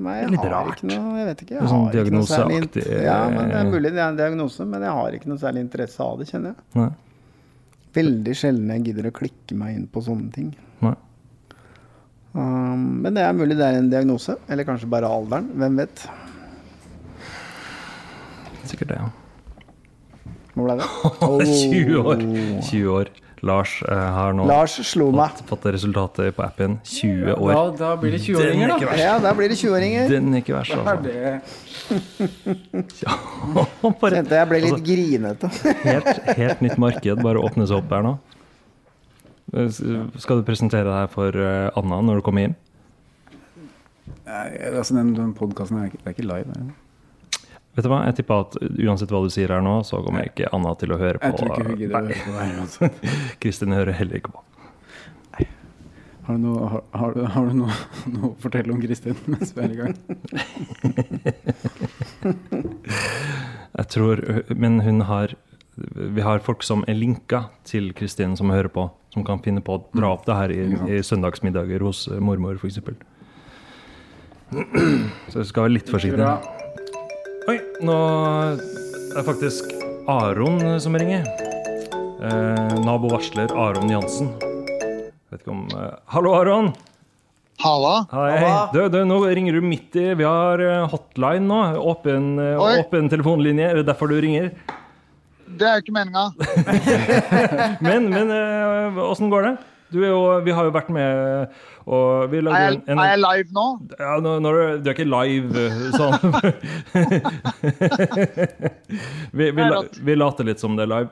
[0.00, 0.78] Nei, jeg litt har rart.
[0.78, 1.56] ikke noe Jeg vet ikke.
[1.58, 2.60] Jeg sånn har ikke noe særlig
[3.04, 5.42] Ja, men det er eh, mulig det er en diagnose, men jeg har ikke noe
[5.42, 6.66] særlig interesse av det, kjenner jeg.
[6.78, 6.88] Nei.
[7.98, 10.50] Veldig sjelden jeg gidder å klikke meg inn på sånne ting.
[10.86, 10.96] Nei.
[12.30, 15.50] Um, men det er mulig det er en diagnose, eller kanskje bare alderen.
[15.58, 16.04] Hvem vet.
[18.70, 19.10] Sikkert det, ja.
[20.60, 20.86] Hvor ble det?
[21.30, 21.40] Oh.
[21.40, 22.22] er 20 år.
[22.68, 23.10] 20 år.
[23.40, 25.32] Lars eh, har nå Lars slo meg.
[25.38, 26.74] fått, fått resultatet på appen.
[26.84, 27.52] 20 år.
[27.54, 28.96] Da, da blir det 20-åringer, er da.
[29.00, 30.10] Ja, da blir det 20-åringer.
[30.12, 31.00] Den er ikke verst, er altså.
[34.10, 35.52] Kjente jeg ble litt altså, grinete.
[35.86, 38.12] helt, helt nytt marked bare åpnes opp her nå.
[39.56, 39.72] Eh,
[40.20, 42.58] Skal du presentere deg for eh, Anna når du kommer hjem?
[44.28, 44.46] Nei,
[44.76, 46.60] altså den, den podkasten er, er ikke live.
[46.60, 46.68] Er?
[47.80, 48.52] Vet du hva, Jeg tipper at
[48.84, 51.26] uansett hva du sier her nå, så kommer ikke Anna til å høre på.
[51.30, 52.52] Jeg tror ikke hun gidder å høre på her.
[52.66, 52.82] Altså.
[53.40, 54.40] Kristin hører heller ikke på.
[56.28, 57.72] Har du noe, har, har, du- har du noe,
[58.12, 59.94] noe å fortelle om Kristin mens vi er i gang?
[63.80, 64.16] Jeg tror,
[64.54, 65.32] Men hun har
[66.12, 69.72] Vi har folk som er linka til Kristin, som hører på, som kan finne på
[69.78, 70.60] å dra opp det her i,
[70.92, 72.76] i søndagsmiddager hos eh, mormor, f.eks.
[75.32, 76.20] Så jeg skal være litt forsiktig.
[76.20, 76.36] Bra.
[77.50, 77.94] Oi, nå
[78.54, 78.58] er
[79.16, 79.72] det faktisk
[80.06, 81.24] Aron som ringer.
[82.22, 84.28] Eh, nabo varsler Aron Jansen.
[85.32, 86.68] Vet ikke om eh, Hallo, Aron!
[87.64, 88.04] Halla.
[88.12, 88.36] Hei.
[88.70, 91.58] Du, du, nå ringer du midt i Vi har eh, hotline nå.
[91.90, 92.70] Åpen, eh, Oi.
[92.84, 93.66] åpen telefonlinje.
[93.72, 94.52] Er det derfor du ringer?
[95.50, 96.28] Det er jo ikke meninga.
[97.88, 99.56] Men, men eh, åssen går det?
[99.90, 101.50] Du er jo, vi har jo vært med
[101.90, 103.66] og vi Er lagde jeg, en, en er jeg live nå?
[103.98, 106.16] ja, nå, når du, du er ikke live eh, sånn.
[109.32, 111.08] vi, vi, la- vi later litt som det er live.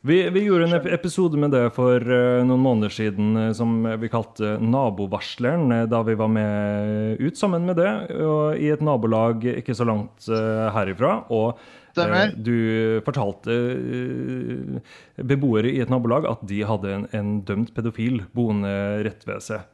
[0.00, 4.08] Vi, vi gjorde en episode med det for uh, noen måneder siden uh, som vi
[4.08, 9.44] kalte Nabovarsleren, uh, da vi var med ut sammen med det og i et nabolag
[9.58, 10.28] ikke så langt
[10.76, 11.18] herifra.
[11.28, 11.60] Og
[11.90, 12.32] Stemmer.
[12.36, 14.94] du fortalte eh,
[15.26, 18.72] beboere i et nabolag at de hadde en, en dømt pedofil boende
[19.06, 19.66] rett ved seg.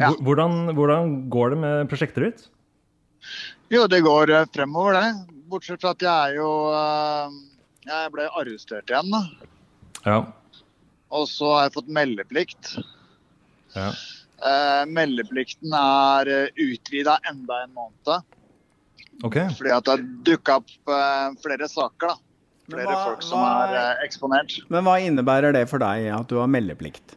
[0.00, 0.12] Ja.
[0.24, 2.44] Hvordan, hvordan går det med prosjektet ditt?
[3.72, 5.38] Jo, det går eh, fremover, det.
[5.52, 7.34] Bortsett fra at jeg er jo eh,
[7.88, 9.22] Jeg ble arrestert igjen, da.
[10.06, 10.18] Ja.
[11.12, 12.74] Og så har jeg fått meldeplikt.
[13.76, 13.92] ja.
[14.42, 18.24] Eh, meldeplikten er utvida enda en måned.
[19.22, 19.36] Ok.
[19.58, 22.16] Fordi at det har dukka opp eh, flere saker, da.
[22.72, 24.56] Flere hva- folk som hva- er eh, eksponert.
[24.72, 27.16] Men hva innebærer det for deg at du har meldeplikt?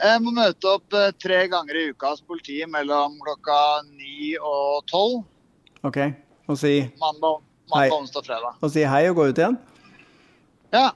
[0.00, 3.58] Jeg må møte opp eh, tre ganger i uka hos politiet mellom klokka
[3.90, 5.24] ni og tolv.
[5.84, 5.98] Ok,
[6.48, 8.56] Og si Mandag, mandag onsdag, fredag.
[8.64, 9.58] og si hei og gå ut igjen?
[10.72, 10.86] Ja.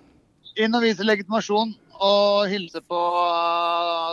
[0.57, 2.99] Inn og vise legitimasjon og hilse på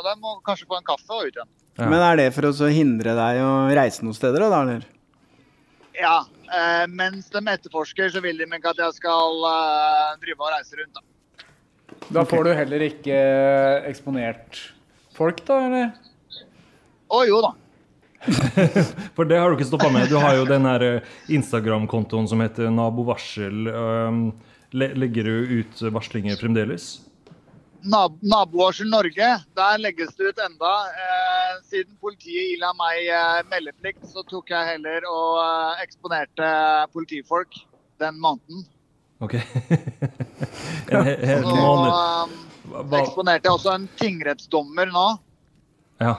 [0.06, 1.50] dem og kanskje få en kaffe og ut igjen.
[1.80, 4.62] Men er det for å hindre deg å reise noen steder, da?
[4.66, 4.86] eller?
[6.00, 6.18] Ja.
[6.50, 10.80] Eh, mens de etterforsker, så vil de ikke at jeg skal eh, drive og reise
[10.80, 11.00] rundt.
[11.00, 11.06] da.
[12.10, 13.18] Da får du heller ikke
[13.90, 14.62] eksponert
[15.18, 15.90] folk, da, eller?
[17.10, 17.52] Å jo da.
[19.16, 20.10] For det har du ikke stoppa med.
[20.12, 23.70] Du har jo den her eh, Instagram-kontoen som heter Nabovarsel.
[23.70, 24.24] Um,
[24.72, 26.92] legger du ut varslinger fremdeles?
[27.84, 30.72] Nab Nabovarsel Norge, der legges det ut enda.
[30.92, 36.50] Eh, siden politiet ila meg eh, meldeplikt, så tok jeg heller og eh, eksponerte
[36.92, 37.56] politifolk
[38.04, 38.66] den måneden.
[39.24, 39.36] Ok.
[40.92, 42.36] en he hel Så måned.
[42.74, 45.06] eh, eksponerte jeg også en tingrettsdommer nå.
[46.04, 46.16] Ja.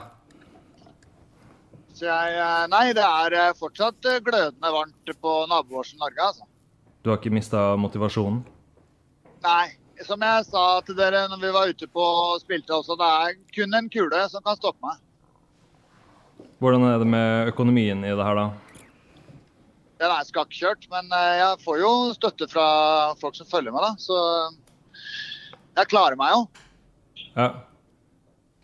[1.93, 6.49] Så jeg eh, Nei, det er eh, fortsatt glødende varmt på Nabovarsel Norge, altså.
[7.01, 8.41] Du har ikke mista motivasjonen?
[9.45, 9.67] Nei.
[10.07, 13.37] Som jeg sa til dere når vi var ute på og spilte også, det er
[13.55, 14.99] kun en kule som kan stoppe meg.
[16.61, 18.47] Hvordan er det med økonomien i det her, da?
[20.01, 22.65] Den er skakkjørt, men eh, jeg får jo støtte fra
[23.21, 23.91] folk som følger meg, da.
[24.01, 24.17] Så
[25.77, 26.41] jeg klarer meg jo.
[27.35, 27.49] Ja.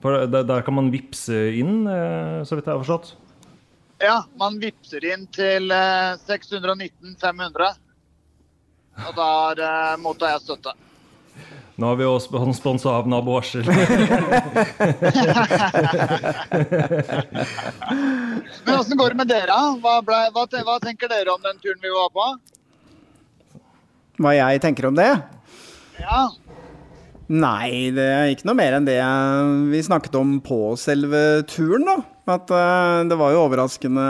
[0.01, 3.13] For der, kan man vippse inn, eh, så vidt jeg har forstått?
[4.01, 7.71] Ja, man vippser inn til eh, 619 500.
[9.07, 10.73] Og der eh, mottar jeg støtte.
[11.77, 13.61] Nå har vi også sponsa av Nabovarsel.
[18.65, 19.57] Men åssen går det med dere?
[19.83, 22.25] Hva, ble, hva, hva tenker dere om den turen vi var på?
[24.25, 25.11] Hva jeg tenker om det?
[26.01, 26.25] Ja,
[27.27, 29.01] Nei, det er ikke noe mer enn det
[29.73, 31.97] vi snakket om på selve turen, da.
[32.38, 34.05] At eh, det var jo overraskende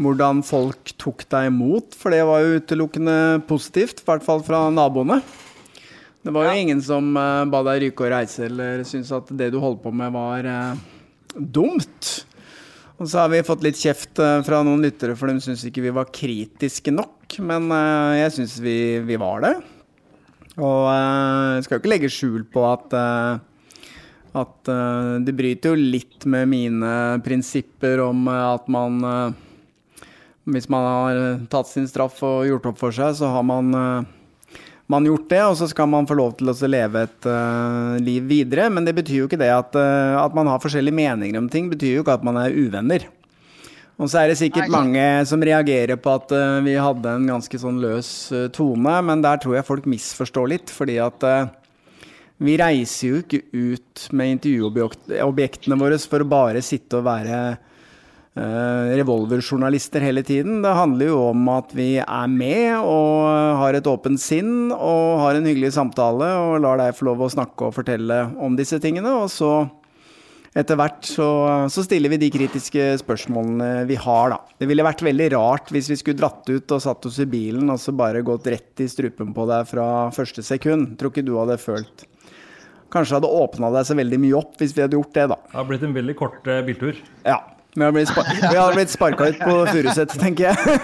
[0.00, 3.16] hvordan folk tok deg imot, for det var jo utelukkende
[3.50, 5.18] positivt, i hvert fall fra naboene.
[6.20, 9.48] Det var jo ingen som uh, ba deg ryke og reise eller syntes at det
[9.54, 10.80] du holdt på med var uh,
[11.32, 12.10] dumt.
[13.00, 15.86] Og så har vi fått litt kjeft uh, fra noen lyttere, for de syns ikke
[15.86, 17.38] vi var kritiske nok.
[17.40, 17.70] Men
[18.18, 18.74] jeg syns vi,
[19.06, 19.54] vi var det.
[20.60, 22.96] Og jeg skal jo ikke legge skjul på at
[24.30, 24.68] at
[25.26, 26.90] det bryter jo litt med mine
[27.24, 29.00] prinsipper om at man
[30.46, 33.72] Hvis man har tatt sin straff og gjort opp for seg, så har man,
[34.90, 38.26] man gjort det, og så skal man få lov til å leve et uh, liv
[38.30, 38.68] videre.
[38.72, 41.70] Men det betyr jo ikke det at, uh, at man har forskjellige meninger om ting,
[41.70, 43.06] betyr jo ikke at man er uvenner.
[44.00, 47.62] Og så er det sikkert mange som reagerer på at uh, vi hadde en ganske
[47.62, 48.12] sånn løs
[48.56, 51.26] tone, men der tror jeg folk misforstår litt, fordi at
[52.40, 57.40] vi reiser jo ikke ut med intervjuobjektene våre for å bare sitte og være
[58.38, 60.60] revolverjournalister hele tiden.
[60.62, 63.26] Det handler jo om at vi er med og
[63.58, 67.32] har et åpent sinn og har en hyggelig samtale og lar deg få lov å
[67.32, 69.10] snakke og fortelle om disse tingene.
[69.24, 69.66] Og så
[70.50, 71.26] etter hvert så,
[71.70, 74.38] så stiller vi de kritiske spørsmålene vi har, da.
[74.58, 77.70] Det ville vært veldig rart hvis vi skulle dratt ut og satt oss i bilen
[77.70, 80.96] og så bare gått rett i strupen på deg fra første sekund.
[80.98, 82.06] Tror ikke du hadde følt
[82.90, 85.36] Kanskje hadde åpna deg så veldig mye opp hvis vi hadde gjort det, da.
[85.46, 86.96] Det har blitt en veldig kort eh, biltur.
[87.22, 87.36] Ja.
[87.74, 88.24] Vi har blitt, spa
[88.74, 90.78] blitt sparka ut på Furuset, tenker jeg.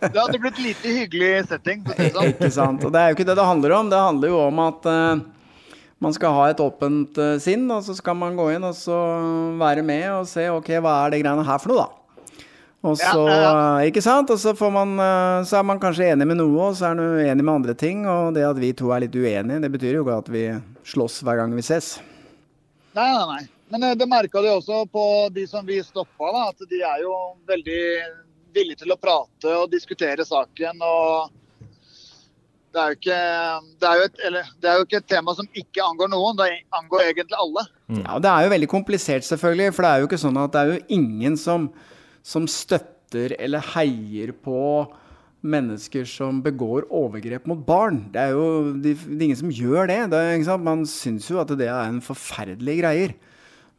[0.00, 1.84] Det hadde blitt lite hyggelig setting.
[1.88, 2.32] sånn.
[2.34, 2.84] Ikke sant.
[2.84, 3.92] Og det er jo ikke det det handler om.
[3.92, 5.22] Det handler jo om at uh,
[6.04, 8.98] man skal ha et åpent uh, sinn, og så skal man gå inn og så
[9.60, 11.96] være med og se ok, hva er det greiene her for noe, da.
[12.80, 13.48] Og Ja, så, ja,
[13.82, 14.30] eh, ikke sant?
[14.32, 16.94] Og så, får man, eh, så er man kanskje enig med noe, og så er
[16.96, 18.06] man uenig med andre ting.
[18.08, 20.44] Og det at vi to er litt uenige, det betyr jo ikke at vi
[20.88, 21.98] slåss hver gang vi ses.
[22.96, 23.59] Nei, nei, nei.
[23.70, 25.04] Men eh, det merka de også på
[25.34, 27.14] de som vi stoppa, da, at de er jo
[27.48, 27.82] veldig
[28.54, 30.82] villige til å prate og diskutere saken.
[30.82, 31.36] og
[32.70, 33.20] det er, jo ikke,
[33.82, 36.36] det, er jo et, eller, det er jo ikke et tema som ikke angår noen,
[36.38, 36.46] det
[36.78, 37.64] angår egentlig alle.
[37.98, 39.74] Ja, Det er jo veldig komplisert, selvfølgelig.
[39.74, 41.66] For det er jo ikke sånn at det er jo ingen som,
[42.22, 44.60] som støtter eller heier på
[45.40, 48.04] mennesker som begår overgrep mot barn.
[48.14, 48.46] Det er jo
[48.76, 49.98] det, det er ingen som gjør det.
[50.12, 50.66] det er, ikke sant?
[50.70, 53.16] Man syns jo at det er en forferdelig greier.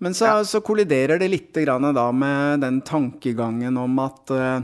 [0.01, 4.61] Men så, så kolliderer det litt grann da med den tankegangen om at eh,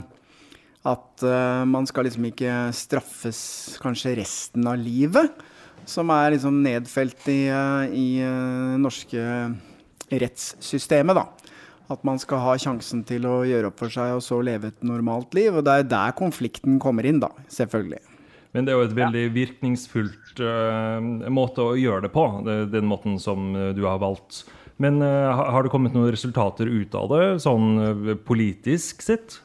[0.88, 3.40] at eh, man skal liksom ikke straffes
[3.82, 5.32] kanskje resten av livet.
[5.88, 8.08] Som er liksom nedfelt i, eh, i
[8.80, 9.22] norske
[10.08, 11.54] rettssystemet, da.
[11.88, 14.84] At man skal ha sjansen til å gjøre opp for seg og så leve et
[14.84, 15.54] normalt liv.
[15.56, 17.30] Og det er der konflikten kommer inn, da.
[17.52, 18.02] Selvfølgelig.
[18.56, 22.24] Men det er jo et veldig virkningsfullt uh, måte å gjøre det på,
[22.72, 24.46] den måten som du har valgt.
[24.82, 29.40] Men eh, har det kommet noen resultater ut av det, sånn eh, politisk sett?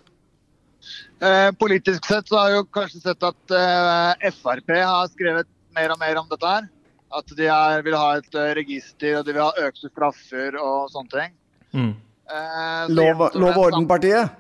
[1.24, 5.94] Eh, politisk sett så har jeg jo kanskje sett at eh, Frp har skrevet mer
[5.96, 6.70] og mer om dette her.
[7.14, 11.14] At de er, vil ha et register og de vil ha økte straffer og sånne
[11.14, 11.36] ting.
[11.74, 11.92] Mm.
[12.30, 14.40] Eh, så Lov, lov og en orden-partiet.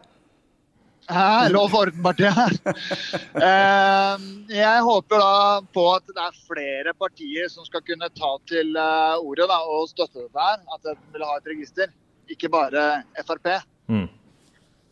[1.09, 1.49] Hæ?
[1.51, 2.59] Lov og orden-partiet.
[3.43, 4.23] Eh,
[4.55, 9.15] jeg håper da på at det er flere partier som skal kunne ta til eh,
[9.19, 10.61] ordet da, og støtte dette her.
[10.75, 11.89] At de vil ha et register,
[12.31, 12.85] ikke bare
[13.25, 13.49] Frp.
[13.91, 14.05] Mm.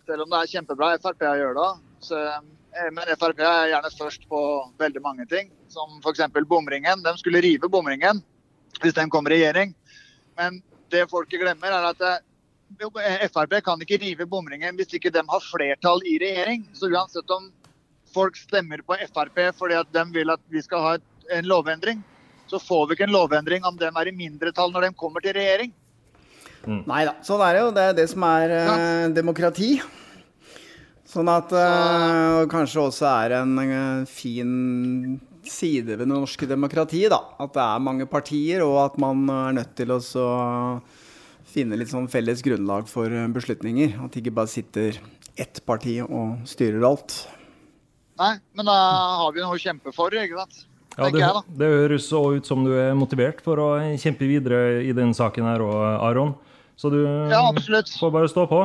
[0.10, 1.70] Selv om det er kjempebra Frp å gjøre det.
[2.10, 4.42] Så, eh, men Frp er gjerne først på
[4.82, 5.54] veldig mange ting.
[5.72, 6.26] Som f.eks.
[6.50, 7.06] bomringen.
[7.06, 8.24] De skulle rive bomringen
[8.82, 9.74] hvis de kom i regjering.
[10.40, 12.22] Men det folket glemmer, er at eh,
[12.80, 16.66] Frp kan ikke rive bomringen hvis ikke de har flertall i regjering.
[16.74, 17.50] Så uansett om
[18.14, 20.96] folk stemmer på Frp fordi at de vil at vi skal ha
[21.32, 22.02] en lovendring,
[22.52, 25.38] så får vi ikke en lovendring om de er i mindretall når de kommer til
[25.38, 25.72] regjering.
[26.68, 27.74] Nei da, sånn er det jo.
[27.74, 29.72] Det er det som er eh, demokrati.
[31.12, 34.52] Sånn at eh, og kanskje også er en eh, fin
[35.42, 37.24] side ved det norske demokratiet, da.
[37.42, 40.28] At det er mange partier, og at man er nødt til å så
[41.50, 43.98] finne litt sånn felles grunnlag for eh, beslutninger.
[44.04, 44.98] At det ikke bare sitter
[45.40, 47.16] ett parti og styrer alt.
[48.22, 48.76] Nei, men da
[49.22, 50.66] har vi noe å kjempe for, ikke sant?
[51.00, 51.24] Ja, det,
[51.58, 53.68] det høres så ut som du er motivert for å
[53.98, 56.34] kjempe videre i den saken her òg, Aron.
[56.76, 57.00] Så du
[57.32, 58.60] Ja, får bare stå på.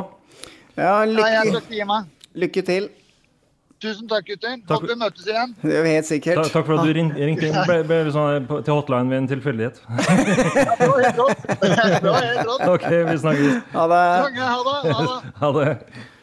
[0.76, 2.10] Ja, lykke, meg.
[2.36, 2.90] lykke til.
[3.76, 4.56] Tusen takk, gutter.
[4.64, 4.80] Takk.
[4.80, 5.50] Håper vi møtes igjen.
[5.60, 6.38] Det er jo helt sikkert.
[6.40, 7.56] Ta, takk for at du ring, ringte inn.
[7.68, 9.76] Ble, ble det sånn til hotline ved en tilfeldighet.
[12.72, 13.52] OK, vi snakkes.
[13.74, 14.00] Ha det.
[14.16, 14.40] Ha det.
[14.40, 14.56] Ha
[15.02, 15.10] det.
[15.42, 15.66] Ha det.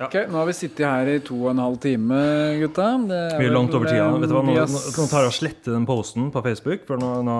[0.03, 2.17] Ok, Nå har vi sittet her i to og en halv time,
[2.63, 2.87] gutta.
[3.07, 4.07] Det Vi er langt over tida.
[4.19, 4.63] Vet du hva, Nå, nå,
[4.97, 7.35] nå tar jeg og sletter den posten på Facebook, for nå, nå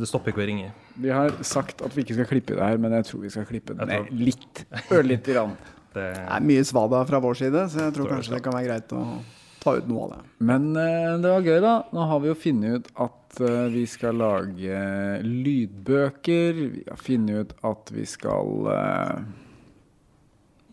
[0.00, 0.68] det stopper ikke å ringe.
[0.96, 3.44] vi har sagt at vi ikke skal klippe det her, men jeg tror vi skal
[3.50, 4.54] klippe det Jeg tror- ned litt.
[4.94, 5.52] Ørlite grann.
[5.96, 8.68] Det, Det er mye svada fra vår side, så jeg tror kanskje det kan være
[8.70, 9.02] greit å
[9.66, 10.22] ta ut noe av det.
[10.46, 11.74] Men eh, det var gøy, da.
[11.96, 14.80] Nå har vi jo funnet ut at eh, vi skal lage
[15.26, 16.62] lydbøker.
[16.62, 19.16] Vi har funnet ut at vi skal eh,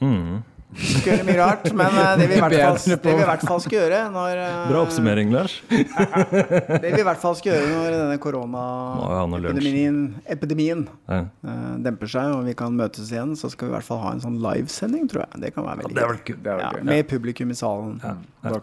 [0.06, 0.42] mm.
[0.74, 3.44] Skal gjøre mye rart, men eh, det vi i hvert fall, det vi i hvert
[3.46, 5.56] fall skal gjøre når eh, Bra oppsummering, Lars.
[5.70, 10.00] Det vi i hvert fall skal gjøre når denne koronaepidemien
[10.34, 11.20] epidemien, Ja.
[11.46, 14.14] eh, demper seg og vi kan møtes igjen, så skal vi i hvert fall ha
[14.16, 15.42] en sånn livesending, tror jeg.
[15.46, 18.00] Det kan være veldig ja, vel Ja, med publikum i salen.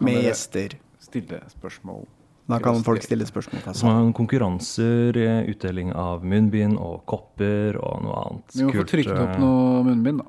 [0.01, 0.75] Med gjester.
[1.01, 2.03] Stille spørsmål.
[2.51, 4.13] Da kan folk stille spørsmål Så må salen.
[4.17, 5.15] konkurranser,
[5.47, 8.55] utdeling av munnbind og kopper og noe annet.
[8.57, 10.25] Vi må få trykket opp noe munnbind, da.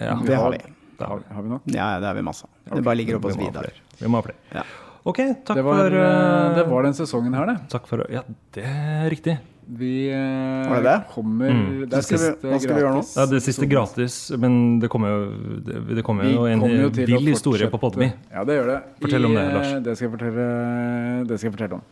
[0.00, 0.58] Ja, Det har vi.
[1.00, 1.28] Det har vi.
[1.34, 1.66] Har vi nok?
[1.74, 2.46] Ja, det har vi masse.
[2.70, 3.72] Det bare ligger oppe hos Vi Vidar.
[4.00, 4.38] Vi må ha flere.
[4.54, 4.64] Ja.
[5.08, 5.16] OK,
[5.48, 7.56] takk Det var, for eh, det var den sesongen her, det.
[7.72, 8.20] Takk for Ja,
[8.56, 9.38] det er riktig.
[9.70, 10.94] Vi uh, Var det det?
[11.14, 11.88] kommer Mm.
[11.88, 13.02] Det vi- siste hva skal vi gjøre nå?
[13.16, 15.20] Ja, det siste gratis, men det kommer jo,
[15.62, 18.10] det, det kommer Vi jo en kommer jo til vill historie på Podmy.
[18.34, 18.78] Ja, det gjør det.
[19.00, 19.70] Fortell om det, Lars.
[19.86, 20.48] Det skal jeg fortelle,
[21.30, 21.84] det skal jeg fortelle om.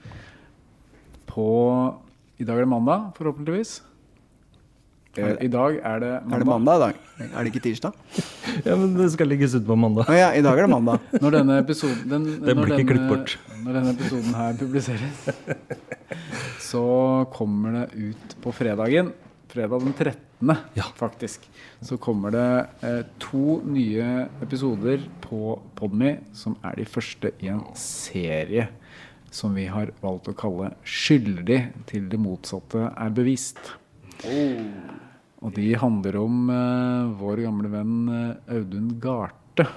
[1.30, 1.46] På
[2.40, 3.80] I dag er det mandag, forhåpentligvis.
[5.18, 6.34] Eh, I dag er det mandag.
[6.34, 6.94] Er det mandag i dag?
[7.28, 7.92] Er det ikke tirsdag?
[8.66, 10.08] Ja, men det skal legges ut på mandag.
[10.10, 11.02] Å ja, i dag er det mandag.
[11.22, 13.38] Når denne episoden den, Det når blir ikke denne- klippet bort.
[13.64, 15.28] Når denne episoden her publiseres,
[16.70, 16.84] så
[17.34, 19.12] kommer det ut på fredagen.
[19.48, 20.84] Fredag den 13., Ja.
[20.98, 21.46] faktisk.
[21.80, 27.62] Så kommer det eh, to nye episoder på Podme som er de første i en
[27.78, 28.68] serie
[29.30, 33.72] som vi har valgt å kalle 'Skyldig til det motsatte er bevist'.
[35.44, 39.68] Og de handler om eh, vår gamle venn eh, Audun Garte,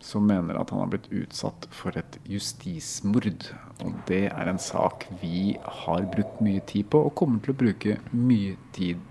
[0.00, 3.50] som mener at han har blitt utsatt for et justismord.
[3.84, 7.60] Og det er en sak vi har brukt mye tid på, og kommer til å
[7.60, 9.04] bruke mye tid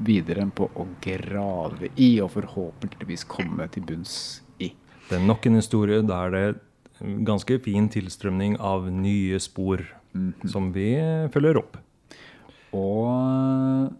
[0.00, 4.16] videre på å grave i, og forhåpentligvis komme til bunns
[4.56, 4.72] i.
[5.10, 6.58] Det er nok en historie der det er
[7.28, 9.84] ganske fin tilstrømning av nye spor
[10.48, 10.94] som vi
[11.34, 11.76] følger opp.
[12.76, 13.92] Og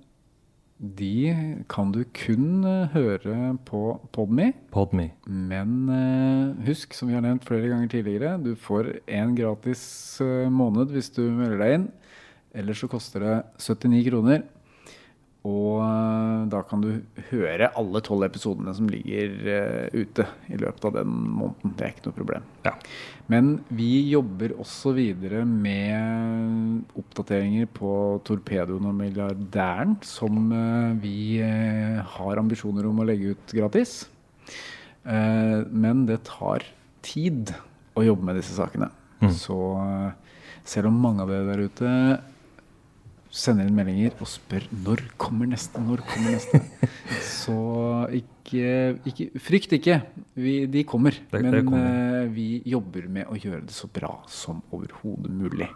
[0.81, 4.55] de kan du kun eh, høre på Podme.
[4.73, 5.11] Podme.
[5.29, 9.83] Men eh, husk, som vi har nevnt flere ganger tidligere, du får én gratis
[10.25, 11.87] eh, måned hvis du melder deg inn.
[12.57, 14.47] Ellers så koster det 79 kroner.
[15.49, 16.91] Og eh, da kan du
[17.31, 21.73] høre alle tolv episodene som ligger eh, ute i løpet av den måneden.
[21.79, 22.49] Det er ikke noe problem.
[23.31, 27.93] Men vi jobber også videre med oppdateringer på
[28.27, 34.03] Torpedoen og Milliardæren, som eh, vi har ambisjoner om å legge ut gratis.
[35.01, 36.67] Men det tar
[37.01, 37.55] tid
[37.97, 38.91] å jobbe med disse sakene.
[39.23, 39.31] Mm.
[39.33, 39.57] Så
[40.69, 41.93] selv om mange av dere der ute
[43.31, 46.61] sender inn meldinger og spør når kommer neste, når kommer neste,
[47.43, 47.55] så
[48.19, 48.73] ikke,
[49.07, 50.01] ikke Frykt ikke.
[50.35, 51.15] Vi, de kommer.
[51.31, 52.25] Det- det men kommer.
[52.25, 55.69] eh, vi jobber med å gjøre det så bra som overhodet mulig.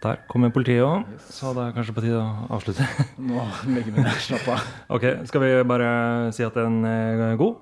[0.00, 2.86] Der kommer politiet òg, så det er kanskje på tide å avslutte.
[3.20, 4.16] Nå legger vi ned.
[4.24, 4.64] Slapp av.
[4.96, 5.90] Ok, Skal vi bare
[6.32, 7.58] si at den er god?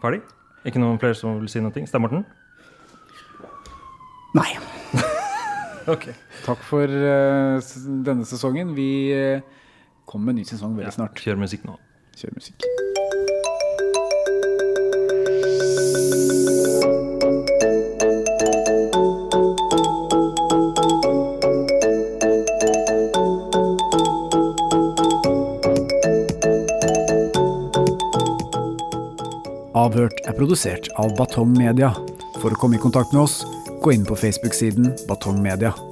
[0.00, 0.22] Ferdig?
[0.64, 1.84] Ikke noen flere som vil si noe?
[1.86, 2.24] Stein Morten?
[4.36, 4.48] Nei.
[5.94, 6.08] ok.
[6.46, 7.62] Takk for uh,
[8.06, 8.74] denne sesongen.
[8.74, 9.40] Vi uh,
[10.04, 11.22] kommer med en ny sesong veldig snart.
[11.22, 11.78] Kjør musikk nå.
[12.18, 12.66] Kjør musikk.
[29.76, 31.92] Avhørt er produsert av Batong Media.
[32.40, 33.44] For å komme i kontakt med oss,
[33.86, 35.85] gå inn på Facebook-siden Batong.